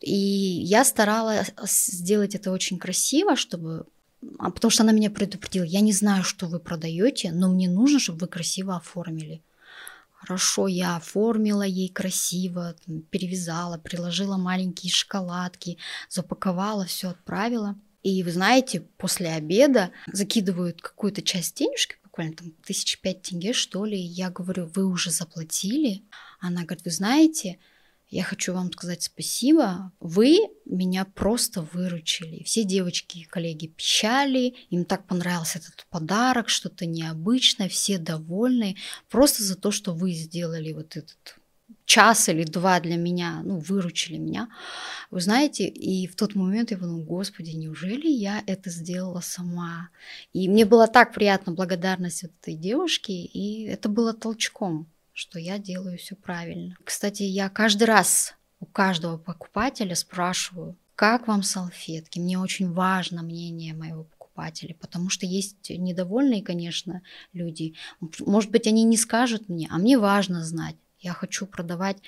И 0.00 0.14
я 0.14 0.84
старалась 0.84 1.52
сделать 1.66 2.34
это 2.34 2.50
очень 2.50 2.78
красиво, 2.78 3.36
чтобы 3.36 3.86
потому 4.38 4.70
что 4.70 4.82
она 4.82 4.92
меня 4.92 5.10
предупредила, 5.10 5.64
я 5.64 5.80
не 5.80 5.92
знаю, 5.92 6.24
что 6.24 6.46
вы 6.46 6.58
продаете, 6.58 7.32
но 7.32 7.48
мне 7.48 7.68
нужно, 7.68 7.98
чтобы 7.98 8.20
вы 8.20 8.26
красиво 8.28 8.76
оформили. 8.76 9.42
Хорошо, 10.12 10.68
я 10.68 10.96
оформила 10.96 11.62
ей 11.62 11.88
красиво, 11.88 12.74
перевязала, 13.10 13.76
приложила 13.76 14.36
маленькие 14.38 14.90
шоколадки, 14.90 15.76
запаковала, 16.08 16.86
все 16.86 17.10
отправила. 17.10 17.76
И 18.02 18.22
вы 18.22 18.32
знаете, 18.32 18.80
после 18.96 19.30
обеда 19.30 19.90
закидывают 20.12 20.80
какую-то 20.80 21.22
часть 21.22 21.56
денежки, 21.56 21.96
буквально 22.04 22.34
там 22.36 22.52
тысяч 22.64 23.00
пять 23.00 23.22
тенге, 23.22 23.52
что 23.52 23.84
ли. 23.84 23.98
Я 23.98 24.30
говорю, 24.30 24.70
вы 24.74 24.86
уже 24.86 25.10
заплатили? 25.10 26.04
Она 26.40 26.62
говорит, 26.62 26.84
вы 26.84 26.90
знаете, 26.90 27.58
я 28.10 28.22
хочу 28.22 28.52
вам 28.52 28.70
сказать 28.72 29.02
спасибо. 29.02 29.92
Вы 30.00 30.38
меня 30.64 31.04
просто 31.04 31.62
выручили. 31.62 32.42
Все 32.44 32.64
девочки 32.64 33.18
и 33.18 33.24
коллеги 33.24 33.66
пищали, 33.66 34.54
им 34.70 34.84
так 34.84 35.06
понравился 35.06 35.58
этот 35.58 35.86
подарок, 35.90 36.48
что-то 36.48 36.86
необычное, 36.86 37.68
все 37.68 37.98
довольны. 37.98 38.76
Просто 39.08 39.42
за 39.42 39.56
то, 39.56 39.70
что 39.70 39.94
вы 39.94 40.12
сделали 40.12 40.72
вот 40.72 40.96
этот 40.96 41.38
час 41.86 42.28
или 42.28 42.44
два 42.44 42.80
для 42.80 42.96
меня, 42.96 43.42
ну, 43.44 43.58
выручили 43.58 44.16
меня. 44.16 44.48
Вы 45.10 45.20
знаете, 45.20 45.66
и 45.66 46.06
в 46.06 46.16
тот 46.16 46.34
момент 46.34 46.70
я 46.70 46.78
подумала, 46.78 47.02
господи, 47.02 47.50
неужели 47.50 48.08
я 48.08 48.42
это 48.46 48.70
сделала 48.70 49.20
сама? 49.20 49.88
И 50.32 50.48
мне 50.48 50.64
было 50.64 50.86
так 50.86 51.12
приятно 51.12 51.52
благодарность 51.52 52.24
этой 52.24 52.54
девушки, 52.54 53.12
и 53.12 53.64
это 53.64 53.88
было 53.88 54.12
толчком 54.12 54.86
что 55.14 55.38
я 55.38 55.58
делаю 55.58 55.96
все 55.96 56.16
правильно. 56.16 56.76
Кстати, 56.84 57.22
я 57.22 57.48
каждый 57.48 57.84
раз 57.84 58.34
у 58.60 58.66
каждого 58.66 59.16
покупателя 59.16 59.94
спрашиваю, 59.94 60.76
как 60.96 61.28
вам 61.28 61.42
салфетки? 61.42 62.18
Мне 62.18 62.38
очень 62.38 62.72
важно 62.72 63.22
мнение 63.22 63.74
моего 63.74 64.04
покупателя, 64.04 64.74
потому 64.74 65.08
что 65.10 65.26
есть 65.26 65.70
недовольные, 65.70 66.42
конечно, 66.42 67.02
люди. 67.32 67.74
Может 68.20 68.50
быть, 68.50 68.66
они 68.66 68.84
не 68.84 68.96
скажут 68.96 69.48
мне, 69.48 69.68
а 69.70 69.78
мне 69.78 69.98
важно 69.98 70.44
знать. 70.44 70.76
Я 70.98 71.12
хочу 71.12 71.46
продавать 71.46 71.98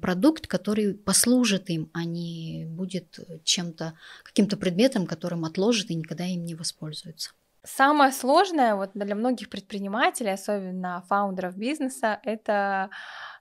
продукт, 0.00 0.46
который 0.46 0.94
послужит 0.94 1.68
им, 1.68 1.90
а 1.92 2.04
не 2.04 2.64
будет 2.66 3.20
чем-то, 3.44 3.94
каким-то 4.22 4.56
предметом, 4.56 5.06
которым 5.06 5.44
отложат 5.44 5.90
и 5.90 5.94
никогда 5.94 6.24
им 6.24 6.44
не 6.44 6.54
воспользуются. 6.54 7.32
Самое 7.64 8.12
сложное 8.12 8.74
вот 8.74 8.90
для 8.94 9.14
многих 9.14 9.50
предпринимателей, 9.50 10.30
особенно 10.30 11.04
фаундеров 11.08 11.56
бизнеса, 11.56 12.20
это 12.22 12.90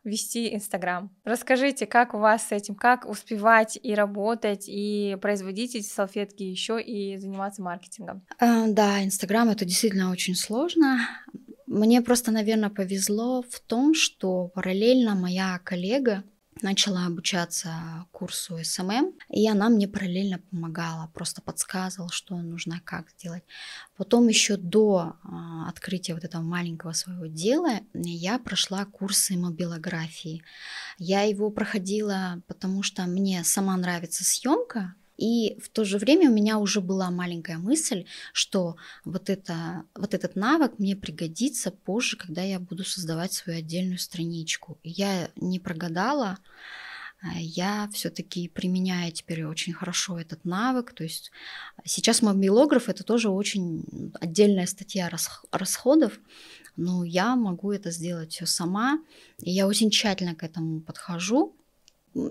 вести 0.03 0.53
Инстаграм. 0.55 1.11
Расскажите, 1.23 1.85
как 1.85 2.13
у 2.13 2.17
вас 2.17 2.47
с 2.47 2.51
этим, 2.51 2.75
как 2.75 3.07
успевать 3.07 3.77
и 3.81 3.93
работать, 3.93 4.65
и 4.67 5.17
производить 5.21 5.75
эти 5.75 5.87
салфетки 5.87 6.43
еще 6.43 6.81
и 6.81 7.17
заниматься 7.17 7.61
маркетингом? 7.61 8.25
А, 8.39 8.67
да, 8.67 9.03
Инстаграм 9.03 9.49
это 9.49 9.65
действительно 9.65 10.11
очень 10.11 10.35
сложно. 10.35 10.99
Мне 11.67 12.01
просто, 12.01 12.31
наверное, 12.31 12.69
повезло 12.69 13.43
в 13.43 13.59
том, 13.59 13.93
что 13.93 14.47
параллельно 14.47 15.15
моя 15.15 15.59
коллега, 15.63 16.23
начала 16.61 17.05
обучаться 17.05 18.05
курсу 18.11 18.57
СММ, 18.63 19.13
и 19.29 19.49
она 19.49 19.69
мне 19.69 19.87
параллельно 19.87 20.39
помогала, 20.39 21.09
просто 21.13 21.41
подсказывала, 21.41 22.11
что 22.11 22.35
нужно, 22.37 22.81
как 22.83 23.09
сделать. 23.11 23.43
Потом 23.95 24.27
еще 24.27 24.57
до 24.57 25.15
а, 25.23 25.69
открытия 25.69 26.13
вот 26.13 26.23
этого 26.23 26.41
маленького 26.41 26.93
своего 26.93 27.25
дела 27.25 27.79
я 27.93 28.39
прошла 28.39 28.85
курсы 28.85 29.37
мобилографии. 29.37 30.43
Я 30.97 31.21
его 31.23 31.49
проходила, 31.49 32.41
потому 32.47 32.83
что 32.83 33.03
мне 33.03 33.43
сама 33.43 33.75
нравится 33.77 34.23
съемка, 34.23 34.95
и 35.17 35.59
в 35.59 35.69
то 35.69 35.83
же 35.83 35.97
время 35.97 36.29
у 36.29 36.33
меня 36.33 36.59
уже 36.59 36.79
была 36.79 37.09
маленькая 37.09 37.57
мысль, 37.57 38.05
что 38.33 38.77
вот, 39.03 39.29
это, 39.29 39.83
вот 39.95 40.13
этот 40.13 40.35
навык 40.35 40.77
мне 40.77 40.95
пригодится 40.95 41.71
позже, 41.71 42.17
когда 42.17 42.43
я 42.43 42.59
буду 42.59 42.83
создавать 42.83 43.33
свою 43.33 43.59
отдельную 43.59 43.97
страничку. 43.97 44.77
И 44.83 44.89
я 44.89 45.29
не 45.35 45.59
прогадала, 45.59 46.37
а 47.19 47.39
я 47.39 47.89
все-таки 47.93 48.47
применяю 48.47 49.11
теперь 49.11 49.45
очень 49.45 49.73
хорошо 49.73 50.19
этот 50.19 50.45
навык. 50.45 50.93
То 50.93 51.03
есть 51.03 51.31
сейчас 51.83 52.21
мобилограф 52.21 52.89
это 52.89 53.03
тоже 53.03 53.29
очень 53.29 54.11
отдельная 54.21 54.67
статья 54.67 55.09
расходов, 55.51 56.19
но 56.75 57.03
я 57.03 57.35
могу 57.35 57.71
это 57.71 57.89
сделать 57.89 58.33
все 58.33 58.45
сама. 58.45 58.99
И 59.39 59.49
я 59.49 59.65
очень 59.65 59.89
тщательно 59.89 60.35
к 60.35 60.43
этому 60.43 60.79
подхожу. 60.81 61.55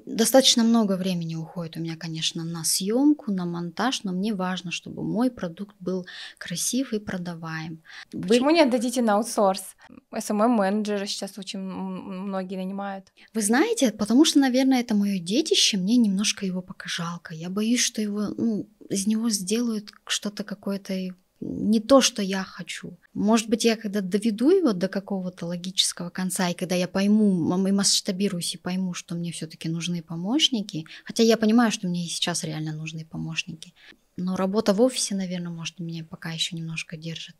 Достаточно 0.05 0.64
много 0.64 0.96
времени 0.96 1.37
уходит 1.37 1.77
у 1.77 1.81
меня, 1.81 1.96
конечно, 1.96 2.44
на 2.44 2.64
съемку, 2.64 3.31
на 3.31 3.46
монтаж, 3.46 4.03
но 4.03 4.12
мне 4.12 4.35
важно, 4.35 4.72
чтобы 4.72 5.05
мой 5.05 5.31
продукт 5.31 5.77
был 5.79 6.07
красив 6.38 6.92
и 6.92 6.99
продаваем. 6.99 7.83
Почему 8.11 8.46
Вы... 8.46 8.53
не 8.53 8.62
отдадите 8.62 9.01
на 9.01 9.14
аутсорс? 9.14 9.77
СММ-менеджеры 10.12 11.07
сейчас 11.07 11.38
очень 11.38 11.61
многие 11.61 12.57
нанимают. 12.57 13.12
Вы 13.33 13.42
знаете, 13.42 13.92
потому 13.92 14.25
что, 14.25 14.40
наверное, 14.40 14.81
это 14.81 14.96
мое 14.96 15.20
детище, 15.20 15.77
мне 15.77 15.96
немножко 15.96 16.44
его 16.44 16.62
пока 16.62 16.88
жалко. 16.88 17.33
Я 17.35 17.49
боюсь, 17.49 17.85
что 17.85 18.03
его, 18.03 18.29
ну, 18.37 18.68
из 18.88 19.07
него 19.07 19.31
сделают 19.31 19.92
что-то 20.07 20.42
какое-то 20.42 20.94
не 21.40 21.81
то, 21.81 22.01
что 22.01 22.22
я 22.22 22.42
хочу. 22.44 22.99
Может 23.14 23.49
быть, 23.49 23.64
я 23.64 23.77
когда 23.77 24.01
доведу 24.01 24.51
его 24.51 24.72
до 24.72 24.88
какого-то 24.88 25.46
логического 25.46 26.11
конца, 26.11 26.49
и 26.49 26.55
когда 26.55 26.75
я 26.75 26.88
пойму, 26.88 27.66
и 27.66 27.72
масштабируюсь, 27.72 28.55
и 28.55 28.59
пойму, 28.59 28.94
что 28.94 29.14
мне 29.14 29.33
все-таки 29.33 29.68
нужны 29.68 30.03
помощники, 30.03 30.87
хотя 31.05 31.22
я 31.22 31.37
понимаю, 31.37 31.70
что 31.70 31.88
мне 31.88 32.05
и 32.05 32.09
сейчас 32.09 32.44
реально 32.44 32.72
нужны 32.72 33.05
помощники, 33.05 33.75
но 34.16 34.37
работа 34.37 34.72
в 34.72 34.81
офисе, 34.81 35.14
наверное, 35.14 35.51
может, 35.51 35.79
меня 35.79 36.05
пока 36.05 36.31
еще 36.31 36.57
немножко 36.57 36.96
держит. 36.96 37.37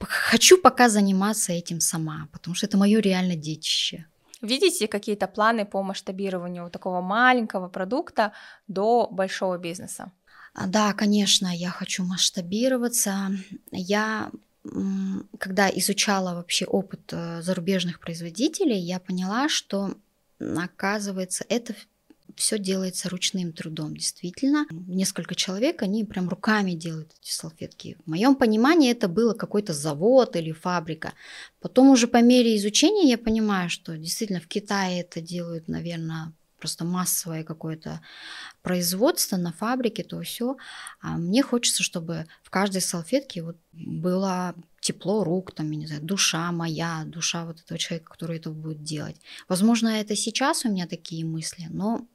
Хочу 0.00 0.58
пока 0.58 0.88
заниматься 0.88 1.52
этим 1.52 1.80
сама, 1.80 2.28
потому 2.32 2.54
что 2.54 2.66
это 2.66 2.76
мое 2.76 3.00
реально 3.00 3.36
детище. 3.36 4.06
Видите 4.42 4.88
какие-то 4.88 5.26
планы 5.26 5.66
по 5.66 5.82
масштабированию 5.82 6.70
такого 6.70 7.02
маленького 7.02 7.68
продукта 7.68 8.32
до 8.68 9.06
большого 9.10 9.58
бизнеса? 9.58 10.12
А, 10.52 10.66
да, 10.66 10.92
конечно, 10.92 11.48
я 11.54 11.70
хочу 11.70 12.04
масштабироваться. 12.04 13.30
Я 13.70 14.30
когда 15.38 15.70
изучала 15.70 16.34
вообще 16.34 16.66
опыт 16.66 17.12
э, 17.12 17.40
зарубежных 17.40 17.98
производителей, 17.98 18.78
я 18.78 19.00
поняла, 19.00 19.48
что, 19.48 19.94
оказывается, 20.38 21.46
это 21.48 21.74
все 22.36 22.58
делается 22.58 23.08
ручным 23.08 23.52
трудом, 23.52 23.96
действительно. 23.96 24.66
Несколько 24.70 25.34
человек, 25.34 25.82
они 25.82 26.04
прям 26.04 26.28
руками 26.28 26.72
делают 26.72 27.12
эти 27.20 27.32
салфетки. 27.32 27.96
В 28.04 28.10
моем 28.10 28.34
понимании 28.34 28.90
это 28.90 29.08
было 29.08 29.34
какой-то 29.34 29.72
завод 29.72 30.36
или 30.36 30.52
фабрика. 30.52 31.12
Потом 31.60 31.90
уже 31.90 32.06
по 32.06 32.22
мере 32.22 32.56
изучения 32.56 33.08
я 33.08 33.18
понимаю, 33.18 33.70
что 33.70 33.96
действительно 33.96 34.40
в 34.40 34.46
Китае 34.46 35.00
это 35.00 35.20
делают, 35.20 35.68
наверное, 35.68 36.32
просто 36.60 36.84
массовое 36.84 37.42
какое-то 37.42 38.00
производство 38.62 39.36
на 39.36 39.52
фабрике, 39.52 40.04
то 40.04 40.20
все. 40.22 40.56
А 41.00 41.16
мне 41.16 41.42
хочется, 41.42 41.82
чтобы 41.82 42.26
в 42.42 42.50
каждой 42.50 42.80
салфетке 42.80 43.42
вот 43.42 43.56
было 43.72 44.54
тепло 44.80 45.24
рук, 45.24 45.52
там, 45.52 45.70
я 45.70 45.76
не 45.76 45.86
знаю, 45.86 46.02
душа 46.02 46.52
моя, 46.52 47.02
душа 47.06 47.44
вот 47.44 47.60
этого 47.60 47.78
человека, 47.78 48.12
который 48.12 48.36
это 48.36 48.50
будет 48.50 48.82
делать. 48.82 49.16
Возможно, 49.48 49.88
это 49.88 50.14
сейчас 50.16 50.64
у 50.64 50.70
меня 50.70 50.86
такие 50.86 51.24
мысли, 51.24 51.66
но 51.70 52.06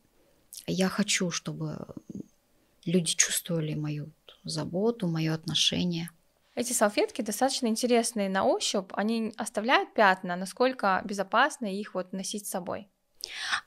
я 0.68 0.90
хочу, 0.90 1.32
чтобы 1.32 1.88
люди 2.86 3.14
чувствовали 3.16 3.76
мою 3.76 4.12
заботу, 4.44 5.08
мое 5.08 5.34
отношение. 5.34 6.10
Эти 6.56 6.72
салфетки 6.72 7.22
достаточно 7.22 7.68
интересные 7.68 8.30
на 8.30 8.46
ощупь, 8.46 8.92
они 8.94 9.34
оставляют 9.36 9.94
пятна, 9.94 10.38
насколько 10.38 11.02
безопасно 11.04 11.66
их 11.66 11.94
вот 11.94 12.14
носить 12.14 12.48
с 12.48 12.52
собой? 12.52 12.88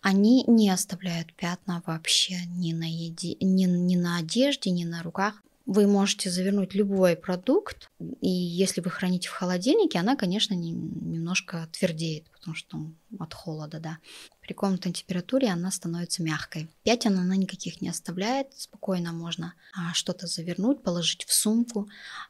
Они 0.02 0.44
не 0.46 0.70
оставляют 0.70 1.34
пятна 1.34 1.82
вообще 1.86 2.36
ни 2.46 2.72
на, 2.72 2.84
еде, 2.84 3.36
ни, 3.40 3.64
ни 3.64 3.96
на 3.96 4.18
одежде, 4.18 4.70
ни 4.70 4.84
на 4.84 5.02
руках. 5.02 5.42
Вы 5.68 5.86
можете 5.86 6.30
завернуть 6.30 6.74
любой 6.74 7.14
продукт, 7.14 7.90
и 8.22 8.30
если 8.30 8.80
вы 8.80 8.88
храните 8.88 9.28
в 9.28 9.32
холодильнике, 9.32 9.98
она, 9.98 10.16
конечно, 10.16 10.54
не, 10.54 10.70
немножко 10.70 11.68
твердеет, 11.72 12.30
потому 12.30 12.56
что 12.56 12.90
от 13.18 13.34
холода, 13.34 13.78
да. 13.78 13.98
При 14.40 14.54
комнатной 14.54 14.94
температуре 14.94 15.48
она 15.48 15.70
становится 15.70 16.22
мягкой. 16.22 16.70
Пятен 16.84 17.18
она 17.18 17.36
никаких 17.36 17.82
не 17.82 17.90
оставляет, 17.90 18.46
спокойно 18.56 19.12
можно 19.12 19.52
а, 19.74 19.92
что-то 19.92 20.26
завернуть, 20.26 20.82
положить 20.82 21.26
в 21.26 21.34
сумку. 21.34 21.86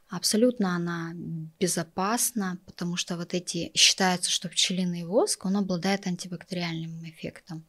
Абсолютно 0.09 0.75
она 0.75 1.13
безопасна, 1.61 2.57
потому 2.65 2.97
что 2.97 3.15
вот 3.15 3.33
эти, 3.33 3.71
считается, 3.73 4.29
что 4.31 4.49
пчелиный 4.49 5.05
воск, 5.05 5.45
он 5.45 5.55
обладает 5.55 6.07
антибактериальным 6.07 7.09
эффектом. 7.09 7.65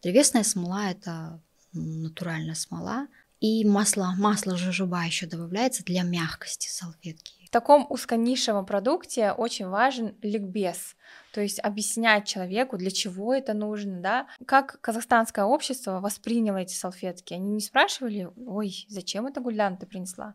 Древесная 0.00 0.44
смола– 0.44 0.90
это 0.92 1.42
натуральная 1.72 2.54
смола, 2.54 3.08
и 3.40 3.64
масло, 3.64 4.14
масло 4.18 4.56
жожоба 4.56 5.04
еще 5.04 5.26
добавляется 5.26 5.84
для 5.84 6.02
мягкости 6.02 6.68
салфетки. 6.68 7.32
В 7.46 7.50
таком 7.50 7.86
узконишевом 7.88 8.66
продукте 8.66 9.32
очень 9.32 9.68
важен 9.68 10.14
ликбез, 10.20 10.96
то 11.32 11.40
есть 11.40 11.60
объяснять 11.60 12.26
человеку, 12.26 12.76
для 12.76 12.90
чего 12.90 13.32
это 13.32 13.54
нужно, 13.54 14.00
да. 14.00 14.26
Как 14.44 14.80
казахстанское 14.80 15.44
общество 15.44 16.00
восприняло 16.00 16.58
эти 16.58 16.74
салфетки? 16.74 17.32
Они 17.32 17.50
не 17.52 17.60
спрашивали, 17.60 18.28
ой, 18.46 18.84
зачем 18.88 19.26
это 19.26 19.40
Гульдан 19.40 19.78
ты 19.78 19.86
принесла? 19.86 20.34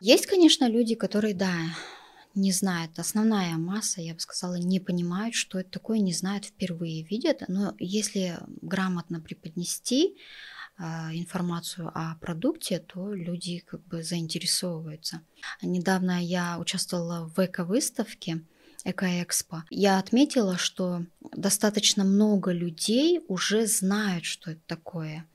Есть, 0.00 0.26
конечно, 0.26 0.68
люди, 0.68 0.94
которые, 0.94 1.34
да, 1.34 1.52
не 2.34 2.50
знают. 2.52 2.98
Основная 2.98 3.56
масса, 3.56 4.00
я 4.00 4.14
бы 4.14 4.20
сказала, 4.20 4.54
не 4.54 4.80
понимают, 4.80 5.34
что 5.34 5.60
это 5.60 5.70
такое, 5.70 5.98
не 5.98 6.12
знают, 6.12 6.46
впервые 6.46 7.04
видят. 7.04 7.42
Но 7.48 7.74
если 7.78 8.38
грамотно 8.62 9.20
преподнести, 9.20 10.16
информацию 10.78 11.90
о 11.94 12.16
продукте, 12.20 12.78
то 12.80 13.12
люди 13.12 13.58
как 13.58 13.84
бы 13.86 14.02
заинтересовываются. 14.02 15.20
Недавно 15.62 16.22
я 16.22 16.58
участвовала 16.58 17.30
в 17.34 17.38
эко-выставке, 17.38 18.42
Экоэкспо. 18.84 19.64
Я 19.70 19.98
отметила, 19.98 20.58
что 20.58 21.06
достаточно 21.32 22.04
много 22.04 22.52
людей 22.52 23.20
уже 23.28 23.66
знают, 23.66 24.26
что 24.26 24.50
это 24.50 24.60
такое. 24.66 25.26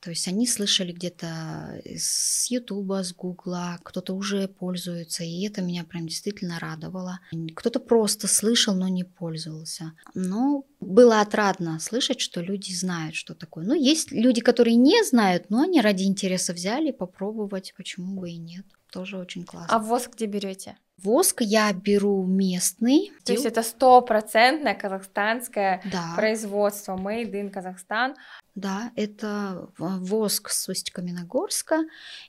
То 0.00 0.10
есть 0.10 0.26
они 0.28 0.46
слышали 0.46 0.92
где-то 0.92 1.80
с 1.84 2.50
Ютуба, 2.50 3.04
с 3.04 3.12
Гугла, 3.12 3.78
кто-то 3.82 4.14
уже 4.14 4.48
пользуется, 4.48 5.24
и 5.24 5.46
это 5.46 5.60
меня 5.60 5.84
прям 5.84 6.06
действительно 6.06 6.58
радовало. 6.58 7.20
Кто-то 7.54 7.80
просто 7.80 8.26
слышал, 8.26 8.74
но 8.74 8.88
не 8.88 9.04
пользовался. 9.04 9.92
Но 10.14 10.64
было 10.80 11.20
отрадно 11.20 11.78
слышать, 11.80 12.20
что 12.20 12.40
люди 12.40 12.72
знают, 12.72 13.14
что 13.14 13.34
такое. 13.34 13.64
Ну, 13.64 13.74
есть 13.74 14.10
люди, 14.10 14.40
которые 14.40 14.76
не 14.76 15.04
знают, 15.04 15.50
но 15.50 15.62
они 15.62 15.80
ради 15.82 16.04
интереса 16.04 16.54
взяли 16.54 16.92
попробовать, 16.92 17.74
почему 17.76 18.18
бы 18.20 18.30
и 18.30 18.38
нет. 18.38 18.64
Тоже 18.90 19.18
очень 19.18 19.44
классно. 19.44 19.76
А 19.76 19.78
воск 19.78 20.14
где 20.14 20.26
берете? 20.26 20.76
Воск 21.02 21.40
я 21.40 21.72
беру 21.72 22.24
местный. 22.24 23.12
То 23.24 23.32
есть 23.32 23.46
это 23.46 23.62
стопроцентное 23.62 24.74
казахстанское 24.74 25.82
да. 25.90 26.14
производство 26.16 26.96
Made 26.96 27.32
in 27.32 27.50
Казахстан. 27.50 28.16
Да, 28.54 28.92
это 28.96 29.68
воск 29.78 30.50
с 30.50 30.68
Усть-Каменогорска. 30.68 31.84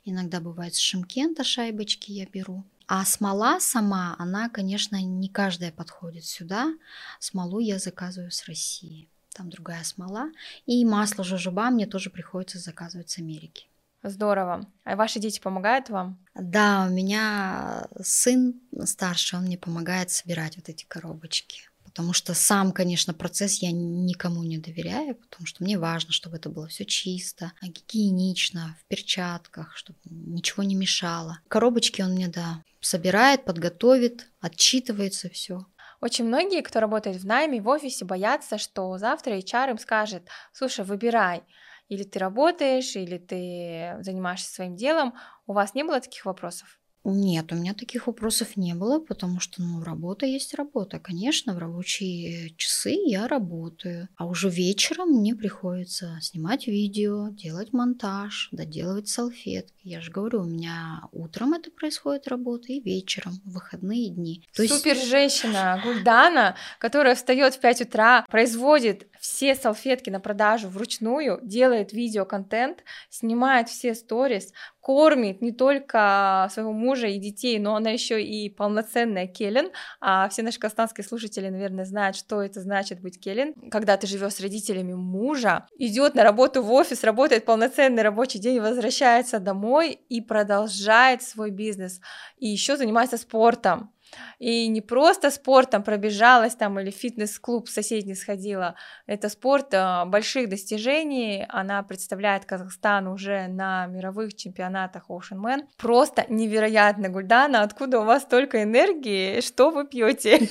Иногда 0.05 0.39
бывает 0.39 0.75
с 0.75 0.79
Шимкента 0.79 1.43
шайбочки 1.43 2.11
я 2.11 2.25
беру. 2.25 2.63
А 2.87 3.05
смола 3.05 3.59
сама, 3.59 4.15
она, 4.19 4.49
конечно, 4.49 5.01
не 5.01 5.29
каждая 5.29 5.71
подходит 5.71 6.25
сюда. 6.25 6.73
Смолу 7.19 7.59
я 7.59 7.79
заказываю 7.79 8.31
с 8.31 8.45
России. 8.47 9.07
там 9.33 9.49
другая 9.49 9.83
смола. 9.83 10.29
И 10.65 10.83
масло 10.83 11.23
жожоба 11.23 11.69
мне 11.69 11.87
тоже 11.87 12.09
приходится 12.09 12.59
заказывать 12.59 13.09
с 13.09 13.17
Америки. 13.17 13.67
Здорово. 14.03 14.65
А 14.83 14.95
ваши 14.95 15.19
дети 15.19 15.39
помогают 15.39 15.89
вам? 15.89 16.17
Да, 16.33 16.87
у 16.89 16.93
меня 16.93 17.87
сын 18.01 18.59
старший, 18.83 19.39
он 19.39 19.45
мне 19.45 19.57
помогает 19.57 20.09
собирать 20.09 20.55
вот 20.55 20.69
эти 20.69 20.85
коробочки. 20.85 21.61
Потому 21.83 22.13
что 22.13 22.33
сам, 22.33 22.71
конечно, 22.71 23.13
процесс 23.13 23.61
я 23.61 23.71
никому 23.71 24.43
не 24.43 24.57
доверяю, 24.57 25.15
потому 25.15 25.45
что 25.45 25.63
мне 25.63 25.77
важно, 25.77 26.13
чтобы 26.13 26.37
это 26.37 26.49
было 26.49 26.67
все 26.67 26.85
чисто, 26.85 27.51
гигиенично, 27.61 28.77
в 28.79 28.85
перчатках, 28.85 29.75
чтобы 29.75 29.99
ничего 30.05 30.63
не 30.63 30.73
мешало. 30.73 31.39
Коробочки 31.49 32.01
он 32.01 32.11
мне, 32.13 32.29
да, 32.29 32.63
собирает, 32.79 33.43
подготовит, 33.43 34.29
отчитывается 34.39 35.29
все. 35.29 35.65
Очень 35.99 36.25
многие, 36.25 36.61
кто 36.61 36.79
работает 36.79 37.17
в 37.17 37.25
найме, 37.25 37.61
в 37.61 37.67
офисе, 37.67 38.05
боятся, 38.05 38.57
что 38.57 38.97
завтра 38.97 39.37
HR 39.37 39.71
им 39.71 39.77
скажет, 39.77 40.23
слушай, 40.53 40.85
выбирай, 40.85 41.43
или 41.91 42.03
ты 42.05 42.19
работаешь, 42.19 42.97
или 42.97 43.19
ты 43.19 43.97
занимаешься 44.01 44.51
своим 44.53 44.75
делом. 44.77 45.15
У 45.47 45.53
вас 45.53 45.75
не 45.75 45.83
было 45.85 46.01
таких 46.01 46.25
вопросов? 46.25 46.80
Нет, 47.03 47.51
у 47.51 47.55
меня 47.55 47.73
таких 47.73 48.05
вопросов 48.05 48.55
не 48.55 48.75
было, 48.75 48.99
потому 48.99 49.39
что, 49.39 49.61
ну, 49.61 49.83
работа 49.83 50.27
есть 50.27 50.53
работа. 50.53 50.99
Конечно, 50.99 51.53
в 51.53 51.57
рабочие 51.57 52.51
часы 52.57 52.91
я 52.91 53.27
работаю, 53.27 54.07
а 54.15 54.27
уже 54.27 54.49
вечером 54.49 55.09
мне 55.09 55.33
приходится 55.33 56.19
снимать 56.21 56.67
видео, 56.67 57.29
делать 57.29 57.73
монтаж, 57.73 58.49
доделывать 58.51 59.07
салфетки. 59.07 59.81
Я 59.83 59.99
же 60.01 60.11
говорю, 60.11 60.41
у 60.41 60.45
меня 60.45 61.01
утром 61.11 61.53
это 61.53 61.71
происходит 61.71 62.27
работа 62.27 62.71
и 62.71 62.79
вечером, 62.79 63.33
в 63.45 63.53
выходные 63.53 64.11
дни. 64.11 64.43
То 64.55 64.67
Супер 64.67 64.95
есть... 64.95 65.09
женщина 65.09 65.81
Гульдана, 65.83 66.55
которая 66.77 67.15
встает 67.15 67.55
в 67.55 67.59
5 67.59 67.81
утра, 67.81 68.25
производит 68.29 69.07
все 69.19 69.55
салфетки 69.55 70.09
на 70.09 70.19
продажу 70.19 70.67
вручную, 70.67 71.39
делает 71.43 71.93
видеоконтент, 71.93 72.83
снимает 73.09 73.69
все 73.69 73.95
сторис, 73.95 74.51
кормит 74.81 75.41
не 75.41 75.51
только 75.51 76.49
своего 76.51 76.73
мужа 76.73 77.07
и 77.07 77.19
детей, 77.19 77.59
но 77.59 77.75
она 77.75 77.91
еще 77.91 78.21
и 78.21 78.49
полноценная 78.49 79.27
келен. 79.27 79.69
А 79.99 80.27
все 80.29 80.41
наши 80.41 80.59
казахстанские 80.59 81.05
слушатели, 81.05 81.49
наверное, 81.49 81.85
знают, 81.85 82.15
что 82.15 82.41
это 82.41 82.59
значит 82.61 82.99
быть 82.99 83.19
келен. 83.19 83.53
Когда 83.69 83.95
ты 83.95 84.07
живешь 84.07 84.33
с 84.33 84.41
родителями 84.41 84.93
мужа, 84.93 85.67
идет 85.77 86.15
на 86.15 86.23
работу 86.23 86.63
в 86.63 86.71
офис, 86.71 87.03
работает 87.03 87.45
полноценный 87.45 88.01
рабочий 88.01 88.39
день, 88.39 88.59
возвращается 88.59 89.39
домой 89.39 89.99
и 90.09 90.19
продолжает 90.19 91.21
свой 91.21 91.51
бизнес. 91.51 92.01
И 92.37 92.47
еще 92.47 92.75
занимается 92.75 93.17
спортом. 93.17 93.91
И 94.39 94.67
не 94.67 94.81
просто 94.81 95.31
спортом 95.31 95.83
пробежалась 95.83 96.55
там 96.55 96.79
или 96.79 96.91
фитнес-клуб 96.91 97.69
соседний 97.69 98.15
сходила. 98.15 98.75
Это 99.05 99.29
спорт 99.29 99.73
а, 99.73 100.05
больших 100.05 100.49
достижений. 100.49 101.45
Она 101.49 101.83
представляет 101.83 102.45
Казахстан 102.45 103.07
уже 103.07 103.47
на 103.47 103.85
мировых 103.87 104.35
чемпионатах 104.35 105.09
Ocean 105.09 105.37
Man. 105.43 105.61
Просто 105.77 106.25
невероятно, 106.29 107.09
Гульдана, 107.09 107.61
откуда 107.61 107.99
у 107.99 108.05
вас 108.05 108.23
столько 108.23 108.63
энергии? 108.63 109.41
Что 109.41 109.71
вы 109.71 109.87
пьете? 109.87 110.49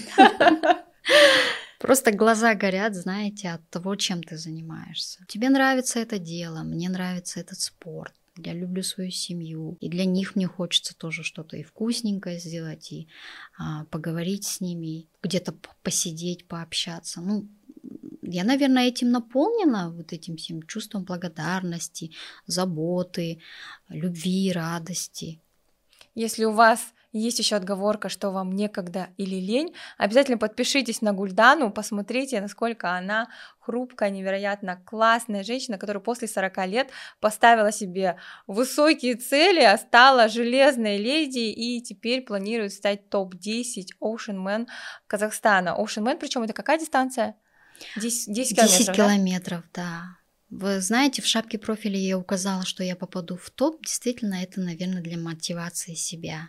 Просто 1.81 2.13
глаза 2.13 2.55
горят, 2.55 2.95
знаете, 2.95 3.49
от 3.49 3.69
того, 3.71 3.97
чем 3.97 4.23
ты 4.23 4.37
занимаешься. 4.37 5.25
Тебе 5.27 5.49
нравится 5.49 5.99
это 5.99 6.19
дело, 6.19 6.63
мне 6.63 6.91
нравится 6.91 7.41
этот 7.41 7.59
спорт 7.59 8.13
я 8.45 8.55
люблю 8.55 8.83
свою 8.83 9.11
семью, 9.11 9.77
и 9.81 9.89
для 9.89 10.05
них 10.05 10.37
мне 10.37 10.47
хочется 10.47 10.97
тоже 10.97 11.23
что-то 11.23 11.57
и 11.57 11.63
вкусненькое 11.63 12.39
сделать, 12.39 12.93
и 12.93 13.09
а, 13.59 13.85
поговорить 13.87 14.45
с 14.45 14.61
ними, 14.61 15.07
где-то 15.23 15.55
посидеть, 15.83 16.47
пообщаться. 16.47 17.21
Ну, 17.21 17.49
я, 18.23 18.45
наверное, 18.45 18.89
этим 18.89 19.11
наполнена, 19.11 19.91
вот 19.91 20.13
этим 20.13 20.37
всем 20.37 20.63
чувством 20.63 21.05
благодарности, 21.05 22.13
заботы, 22.47 23.41
любви, 23.89 24.53
радости. 24.53 25.41
Если 26.15 26.45
у 26.45 26.53
вас 26.53 26.81
есть 27.13 27.39
еще 27.39 27.57
отговорка, 27.57 28.09
что 28.09 28.31
вам 28.31 28.53
некогда 28.53 29.09
или 29.17 29.37
лень. 29.37 29.75
Обязательно 29.99 30.39
подпишитесь 30.39 31.03
на 31.03 31.13
Гульдану, 31.13 31.73
посмотрите, 31.73 32.41
насколько 32.41 32.93
она 32.93 33.29
хрупкая, 33.59 34.11
невероятно 34.11 34.81
классная 34.85 35.43
женщина, 35.43 35.77
которая 35.79 36.03
после 36.03 36.29
40 36.29 36.67
лет 36.67 36.91
поставила 37.21 37.73
себе 37.73 38.17
высокие 38.47 39.17
цели, 39.17 39.61
а 39.61 39.77
стала 39.77 40.29
железной 40.29 40.99
леди 40.99 41.51
и 41.51 41.83
теперь 41.83 42.23
планирует 42.23 42.73
стать 42.73 43.09
топ-10 43.09 43.89
Ocean 44.01 44.37
Man 44.37 44.67
Казахстана. 45.07 45.77
Ocean 45.79 46.05
Man, 46.05 46.19
причем 46.19 46.43
это 46.43 46.53
какая 46.53 46.79
дистанция? 46.79 47.35
10, 47.97 48.33
10 48.33 48.57
километров, 48.57 48.79
10 48.79 48.95
километров, 48.95 49.65
да? 49.73 49.83
да. 49.83 50.21
Вы 50.51 50.81
знаете, 50.81 51.23
в 51.23 51.27
шапке 51.27 51.59
профиля 51.59 51.97
я 51.97 52.19
указала, 52.19 52.65
что 52.65 52.83
я 52.83 52.97
попаду 52.97 53.37
в 53.37 53.51
топ. 53.51 53.85
Действительно, 53.85 54.43
это, 54.43 54.61
наверное, 54.61 55.01
для 55.01 55.17
мотивации 55.17 55.95
себя. 55.95 56.49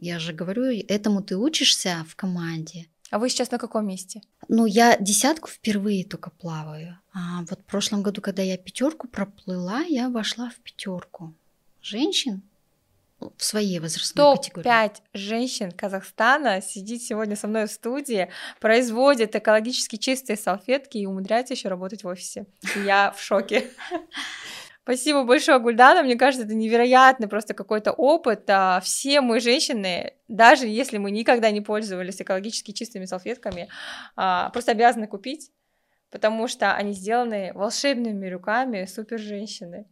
Я 0.00 0.18
же 0.18 0.32
говорю, 0.32 0.64
этому 0.88 1.22
ты 1.22 1.36
учишься 1.36 2.04
в 2.08 2.16
команде. 2.16 2.88
А 3.10 3.18
вы 3.18 3.28
сейчас 3.28 3.50
на 3.50 3.58
каком 3.58 3.86
месте? 3.86 4.22
Ну, 4.48 4.66
я 4.66 4.96
десятку 4.98 5.48
впервые 5.48 6.04
только 6.04 6.30
плаваю. 6.30 6.98
А 7.12 7.42
вот 7.48 7.60
в 7.60 7.64
прошлом 7.64 8.02
году, 8.02 8.20
когда 8.20 8.42
я 8.42 8.56
пятерку 8.56 9.06
проплыла, 9.06 9.82
я 9.82 10.08
вошла 10.08 10.50
в 10.50 10.56
пятерку 10.56 11.34
женщин 11.80 12.42
в 13.20 13.44
своей 13.44 13.78
возрастной 13.78 14.36
категории. 14.36 14.64
Топ-5 14.64 14.96
женщин 15.14 15.70
Казахстана 15.70 16.60
сидит 16.60 17.02
сегодня 17.02 17.36
со 17.36 17.46
мной 17.46 17.66
в 17.66 17.70
студии, 17.70 18.30
производит 18.60 19.36
экологически 19.36 19.96
чистые 19.96 20.36
салфетки 20.36 20.98
и 20.98 21.06
умудряется 21.06 21.54
еще 21.54 21.68
работать 21.68 22.04
в 22.04 22.08
офисе. 22.08 22.46
Я 22.84 23.12
в 23.12 23.22
шоке. 23.22 23.70
Спасибо 24.84 25.24
большое, 25.24 25.58
Гульдана. 25.58 26.02
Мне 26.02 26.14
кажется, 26.14 26.44
это 26.44 26.54
невероятный 26.54 27.26
просто 27.26 27.54
какой-то 27.54 27.92
опыт. 27.92 28.44
А, 28.50 28.80
все 28.80 29.22
мы 29.22 29.40
женщины, 29.40 30.12
даже 30.28 30.66
если 30.66 30.98
мы 30.98 31.10
никогда 31.10 31.50
не 31.50 31.62
пользовались 31.62 32.20
экологически 32.20 32.72
чистыми 32.72 33.06
салфетками, 33.06 33.70
а, 34.14 34.50
просто 34.50 34.72
обязаны 34.72 35.06
купить, 35.06 35.50
потому 36.10 36.48
что 36.48 36.74
они 36.74 36.92
сделаны 36.92 37.52
волшебными 37.54 38.28
руками 38.28 38.84
супер 38.84 39.18
женщины. 39.18 39.86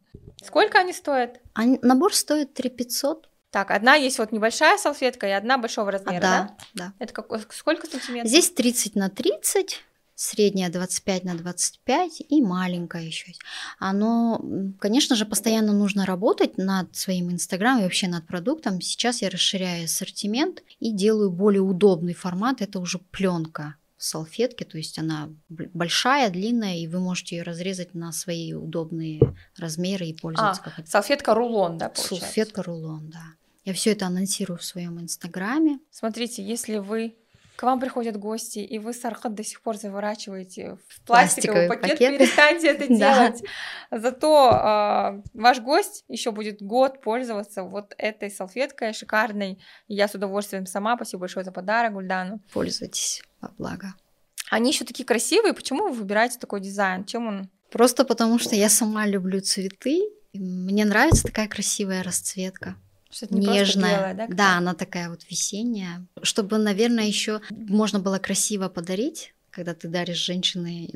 Сколько 0.45 0.81
они 0.81 0.93
стоят? 0.93 1.41
Они, 1.55 1.79
набор 1.81 2.15
стоит 2.15 2.53
3 2.53 2.69
500. 2.69 3.31
Так, 3.51 3.71
одна 3.71 3.95
есть 3.95 4.19
вот 4.19 4.31
небольшая 4.31 4.77
салфетка 4.77 5.27
и 5.27 5.31
одна 5.31 5.57
большого 5.57 5.91
размера, 5.91 6.19
а, 6.19 6.21
да? 6.21 6.57
Да, 6.75 6.85
да. 6.87 6.93
Это 6.99 7.15
как, 7.15 7.53
сколько 7.55 7.87
сантиметров? 7.87 8.29
Здесь 8.29 8.51
30 8.51 8.95
на 8.95 9.09
30 9.09 9.83
средняя 10.23 10.71
25 10.71 11.25
на 11.25 11.35
25 11.35 12.23
и 12.29 12.41
маленькая 12.41 13.05
еще. 13.05 13.33
Оно, 13.79 14.41
конечно 14.79 15.17
же, 15.17 15.27
постоянно 15.27 15.73
нужно 15.73 16.07
работать 16.07 16.59
над 16.59 16.95
своим 16.95 17.33
инстаграмом 17.33 17.81
и 17.81 17.85
вообще 17.85 18.09
над 18.09 18.27
продуктом. 18.27 18.81
Сейчас 18.81 19.23
я 19.23 19.31
расширяю 19.31 19.85
ассортимент 19.85 20.63
и 20.79 20.93
делаю 20.93 21.31
более 21.31 21.63
удобный 21.63 22.15
формат. 22.15 22.63
Это 22.63 22.79
уже 22.79 22.99
пленка 22.99 23.77
салфетки, 23.99 24.65
то 24.65 24.79
есть 24.79 24.99
она 24.99 25.31
большая, 25.49 26.31
длинная, 26.31 26.77
и 26.77 26.89
вы 26.89 26.99
можете 26.99 27.37
ее 27.37 27.43
разрезать 27.43 27.95
на 27.95 28.13
свои 28.13 28.53
удобные 28.53 29.21
размеры 29.57 30.07
и 30.07 30.15
пользоваться. 30.15 30.63
А, 30.65 30.71
как 30.71 30.89
салфетка 30.89 31.35
рулон, 31.35 31.79
да, 31.79 31.89
получается? 31.89 32.27
Салфетка 32.27 32.63
рулон, 32.63 33.11
да. 33.11 33.23
Я 33.65 33.75
все 33.75 33.93
это 33.93 34.07
анонсирую 34.07 34.59
в 34.59 34.65
своем 34.65 35.01
инстаграме. 35.01 35.79
Смотрите, 35.91 36.43
если 36.43 36.79
вы 36.79 37.17
к 37.63 37.65
вам 37.65 37.79
приходят 37.79 38.17
гости, 38.17 38.59
и 38.59 38.81
вы 38.81 38.93
сархат 38.93 39.35
до 39.35 39.45
сих 39.45 39.63
пор 39.63 39.77
заворачиваете 39.77 40.79
в 40.89 41.01
пластиковый, 41.05 41.69
пластиковый 41.69 41.69
пакет, 41.69 41.91
пакет, 41.93 42.19
перестаньте 42.19 42.67
это 42.71 42.89
делать. 42.93 43.41
Зато 43.93 44.51
э, 44.51 45.23
ваш 45.33 45.61
гость 45.61 46.05
еще 46.09 46.33
будет 46.33 46.61
год 46.61 47.01
пользоваться 47.01 47.63
вот 47.63 47.95
этой 47.99 48.33
салфеткой 48.33 48.93
шикарной. 48.93 49.63
Я 49.87 50.09
с 50.09 50.15
удовольствием 50.17 50.67
сама. 50.67 50.97
Спасибо 50.97 51.21
большое 51.21 51.45
за 51.45 51.53
подарок, 51.53 51.93
Гульдану. 51.93 52.41
Пользуйтесь 52.53 53.23
во 53.41 53.51
благо. 53.57 53.95
Они 54.51 54.73
еще 54.73 54.85
такие 54.85 55.05
красивые. 55.05 55.55
Почему 55.55 55.85
вы 55.85 55.93
выбираете 55.93 56.41
такой 56.41 56.61
дизайн? 56.61 57.05
Чем 57.05 57.29
он? 57.29 57.49
Просто 57.71 58.05
потому 58.05 58.41
что 58.41 58.57
я 58.57 58.71
сама 58.71 59.07
люблю 59.07 59.41
цветы. 59.41 60.01
Мне 60.33 60.85
нравится 60.85 61.29
такая 61.29 61.47
красивая 61.47 62.03
расцветка. 62.03 62.75
Что-то 63.13 63.35
не 63.35 63.47
нежная. 63.47 63.97
Белое, 63.97 64.15
да, 64.15 64.27
да, 64.29 64.57
она 64.57 64.75
такая 64.75 65.11
вот 65.11 65.25
весенняя. 65.29 66.07
Чтобы, 66.23 66.59
наверное, 66.59 67.05
еще 67.05 67.43
можно 67.51 68.01
было 68.01 68.19
красиво 68.19 68.69
подарить 68.69 69.35
когда 69.53 69.75
ты 69.75 69.89
даришь 69.89 70.17
женщине, 70.17 70.89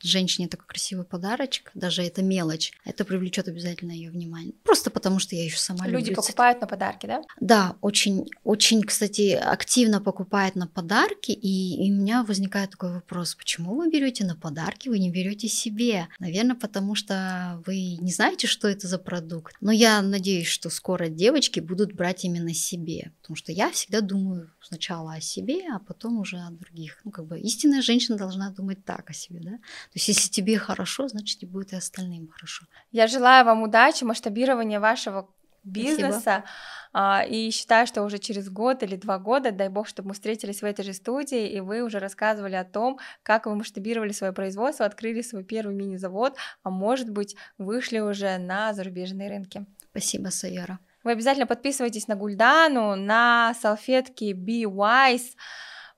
женщине 0.00 0.46
такой 0.46 0.66
красивый 0.66 1.06
подарочек, 1.06 1.70
даже 1.74 2.02
это 2.02 2.22
мелочь, 2.22 2.72
это 2.84 3.04
привлечет 3.04 3.48
обязательно 3.48 3.92
ее 3.92 4.10
внимание. 4.10 4.52
Просто 4.62 4.90
потому, 4.90 5.18
что 5.18 5.34
я 5.34 5.44
еще 5.44 5.56
сама 5.56 5.86
Люди 5.86 6.10
люблю. 6.10 6.16
покупают 6.16 6.60
на 6.60 6.66
подарки, 6.66 7.06
да? 7.06 7.22
Да, 7.40 7.76
очень, 7.80 8.28
очень, 8.44 8.82
кстати, 8.82 9.30
активно 9.30 10.00
покупают 10.00 10.54
на 10.54 10.66
подарки, 10.66 11.32
и, 11.32 11.86
и 11.86 11.90
у 11.90 11.94
меня 11.94 12.22
возникает 12.24 12.70
такой 12.70 12.92
вопрос, 12.92 13.34
почему 13.34 13.74
вы 13.74 13.90
берете 13.90 14.24
на 14.24 14.36
подарки, 14.36 14.88
вы 14.88 14.98
не 14.98 15.10
берете 15.10 15.48
себе? 15.48 16.08
Наверное, 16.18 16.56
потому 16.56 16.94
что 16.94 17.62
вы 17.66 17.96
не 17.96 18.12
знаете, 18.12 18.46
что 18.46 18.68
это 18.68 18.86
за 18.86 18.98
продукт. 18.98 19.56
Но 19.60 19.72
я 19.72 20.02
надеюсь, 20.02 20.46
что 20.46 20.68
скоро 20.68 21.08
девочки 21.08 21.60
будут 21.60 21.94
брать 21.94 22.24
именно 22.24 22.52
себе, 22.52 23.12
потому 23.22 23.36
что 23.36 23.50
я 23.50 23.70
всегда 23.70 24.02
думаю 24.02 24.50
сначала 24.60 25.14
о 25.14 25.20
себе, 25.20 25.62
а 25.72 25.78
потом 25.78 26.18
уже 26.18 26.36
о 26.36 26.50
других. 26.50 27.00
Ну, 27.04 27.10
как 27.10 27.26
бы 27.26 27.40
истинная 27.40 27.80
женщина 27.80 27.93
женщина 27.94 28.18
должна 28.18 28.50
думать 28.50 28.84
так 28.84 29.10
о 29.10 29.12
себе, 29.12 29.40
да. 29.40 29.50
То 29.52 29.94
есть 29.94 30.08
если 30.08 30.28
тебе 30.28 30.58
хорошо, 30.58 31.08
значит 31.08 31.42
и 31.42 31.46
будет 31.46 31.72
и 31.72 31.76
остальным 31.76 32.28
хорошо. 32.28 32.66
Я 32.92 33.06
желаю 33.06 33.44
вам 33.44 33.62
удачи, 33.62 34.04
масштабирования 34.04 34.80
вашего 34.80 35.28
бизнеса. 35.62 36.44
Спасибо. 36.90 37.34
И 37.34 37.50
считаю, 37.50 37.86
что 37.86 38.02
уже 38.02 38.18
через 38.18 38.50
год 38.50 38.82
или 38.82 38.96
два 38.96 39.18
года, 39.18 39.50
дай 39.50 39.68
бог, 39.68 39.88
чтобы 39.88 40.08
мы 40.08 40.14
встретились 40.14 40.62
в 40.62 40.64
этой 40.64 40.84
же 40.84 40.92
студии, 40.92 41.48
и 41.48 41.60
вы 41.60 41.82
уже 41.82 41.98
рассказывали 41.98 42.56
о 42.56 42.64
том, 42.64 42.98
как 43.22 43.46
вы 43.46 43.54
масштабировали 43.54 44.12
свое 44.12 44.32
производство, 44.32 44.86
открыли 44.86 45.22
свой 45.22 45.44
первый 45.44 45.74
мини-завод, 45.74 46.36
а 46.62 46.70
может 46.70 47.10
быть, 47.10 47.36
вышли 47.58 48.00
уже 48.00 48.38
на 48.38 48.74
зарубежные 48.74 49.28
рынки. 49.28 49.64
Спасибо, 49.90 50.30
Саяра. 50.30 50.78
Вы 51.04 51.12
обязательно 51.12 51.46
подписывайтесь 51.46 52.08
на 52.08 52.16
Гульдану, 52.16 52.96
на 52.96 53.54
салфетки 53.60 54.32
Be 54.32 54.62
Wise, 54.64 55.34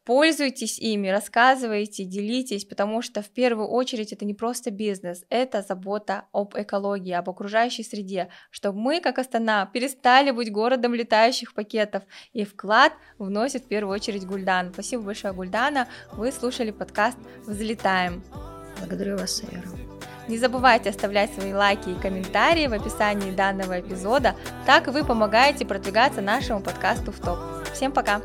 Пользуйтесь 0.07 0.78
ими, 0.78 1.09
рассказывайте, 1.09 2.04
делитесь, 2.04 2.64
потому 2.64 3.02
что 3.02 3.22
в 3.22 3.28
первую 3.28 3.66
очередь 3.66 4.12
это 4.12 4.24
не 4.24 4.34
просто 4.34 4.70
бизнес, 4.70 5.24
это 5.30 5.62
забота 5.62 6.26
об 6.32 6.54
экологии, 6.57 7.11
об 7.11 7.28
окружающей 7.28 7.82
среде, 7.82 8.28
чтобы 8.50 8.78
мы, 8.78 9.00
как 9.00 9.18
Астана, 9.18 9.66
перестали 9.66 10.30
быть 10.30 10.52
городом 10.52 10.94
летающих 10.94 11.54
пакетов, 11.54 12.04
и 12.32 12.44
вклад 12.44 12.92
вносит 13.18 13.64
в 13.64 13.66
первую 13.66 13.94
очередь 13.94 14.24
Гульдан. 14.24 14.72
Спасибо 14.72 15.02
большое, 15.02 15.34
Гульдана, 15.34 15.88
вы 16.12 16.30
слушали 16.30 16.70
подкаст 16.70 17.18
«Взлетаем». 17.44 18.22
Благодарю 18.78 19.16
вас, 19.16 19.38
Сайра. 19.38 19.64
Не 20.28 20.38
забывайте 20.38 20.90
оставлять 20.90 21.34
свои 21.34 21.52
лайки 21.52 21.88
и 21.88 22.00
комментарии 22.00 22.68
в 22.68 22.72
описании 22.72 23.32
данного 23.32 23.80
эпизода, 23.80 24.36
так 24.66 24.86
вы 24.86 25.04
помогаете 25.04 25.66
продвигаться 25.66 26.20
нашему 26.20 26.62
подкасту 26.62 27.11
в 27.11 27.18
топ. 27.18 27.38
Всем 27.72 27.90
пока! 27.90 28.22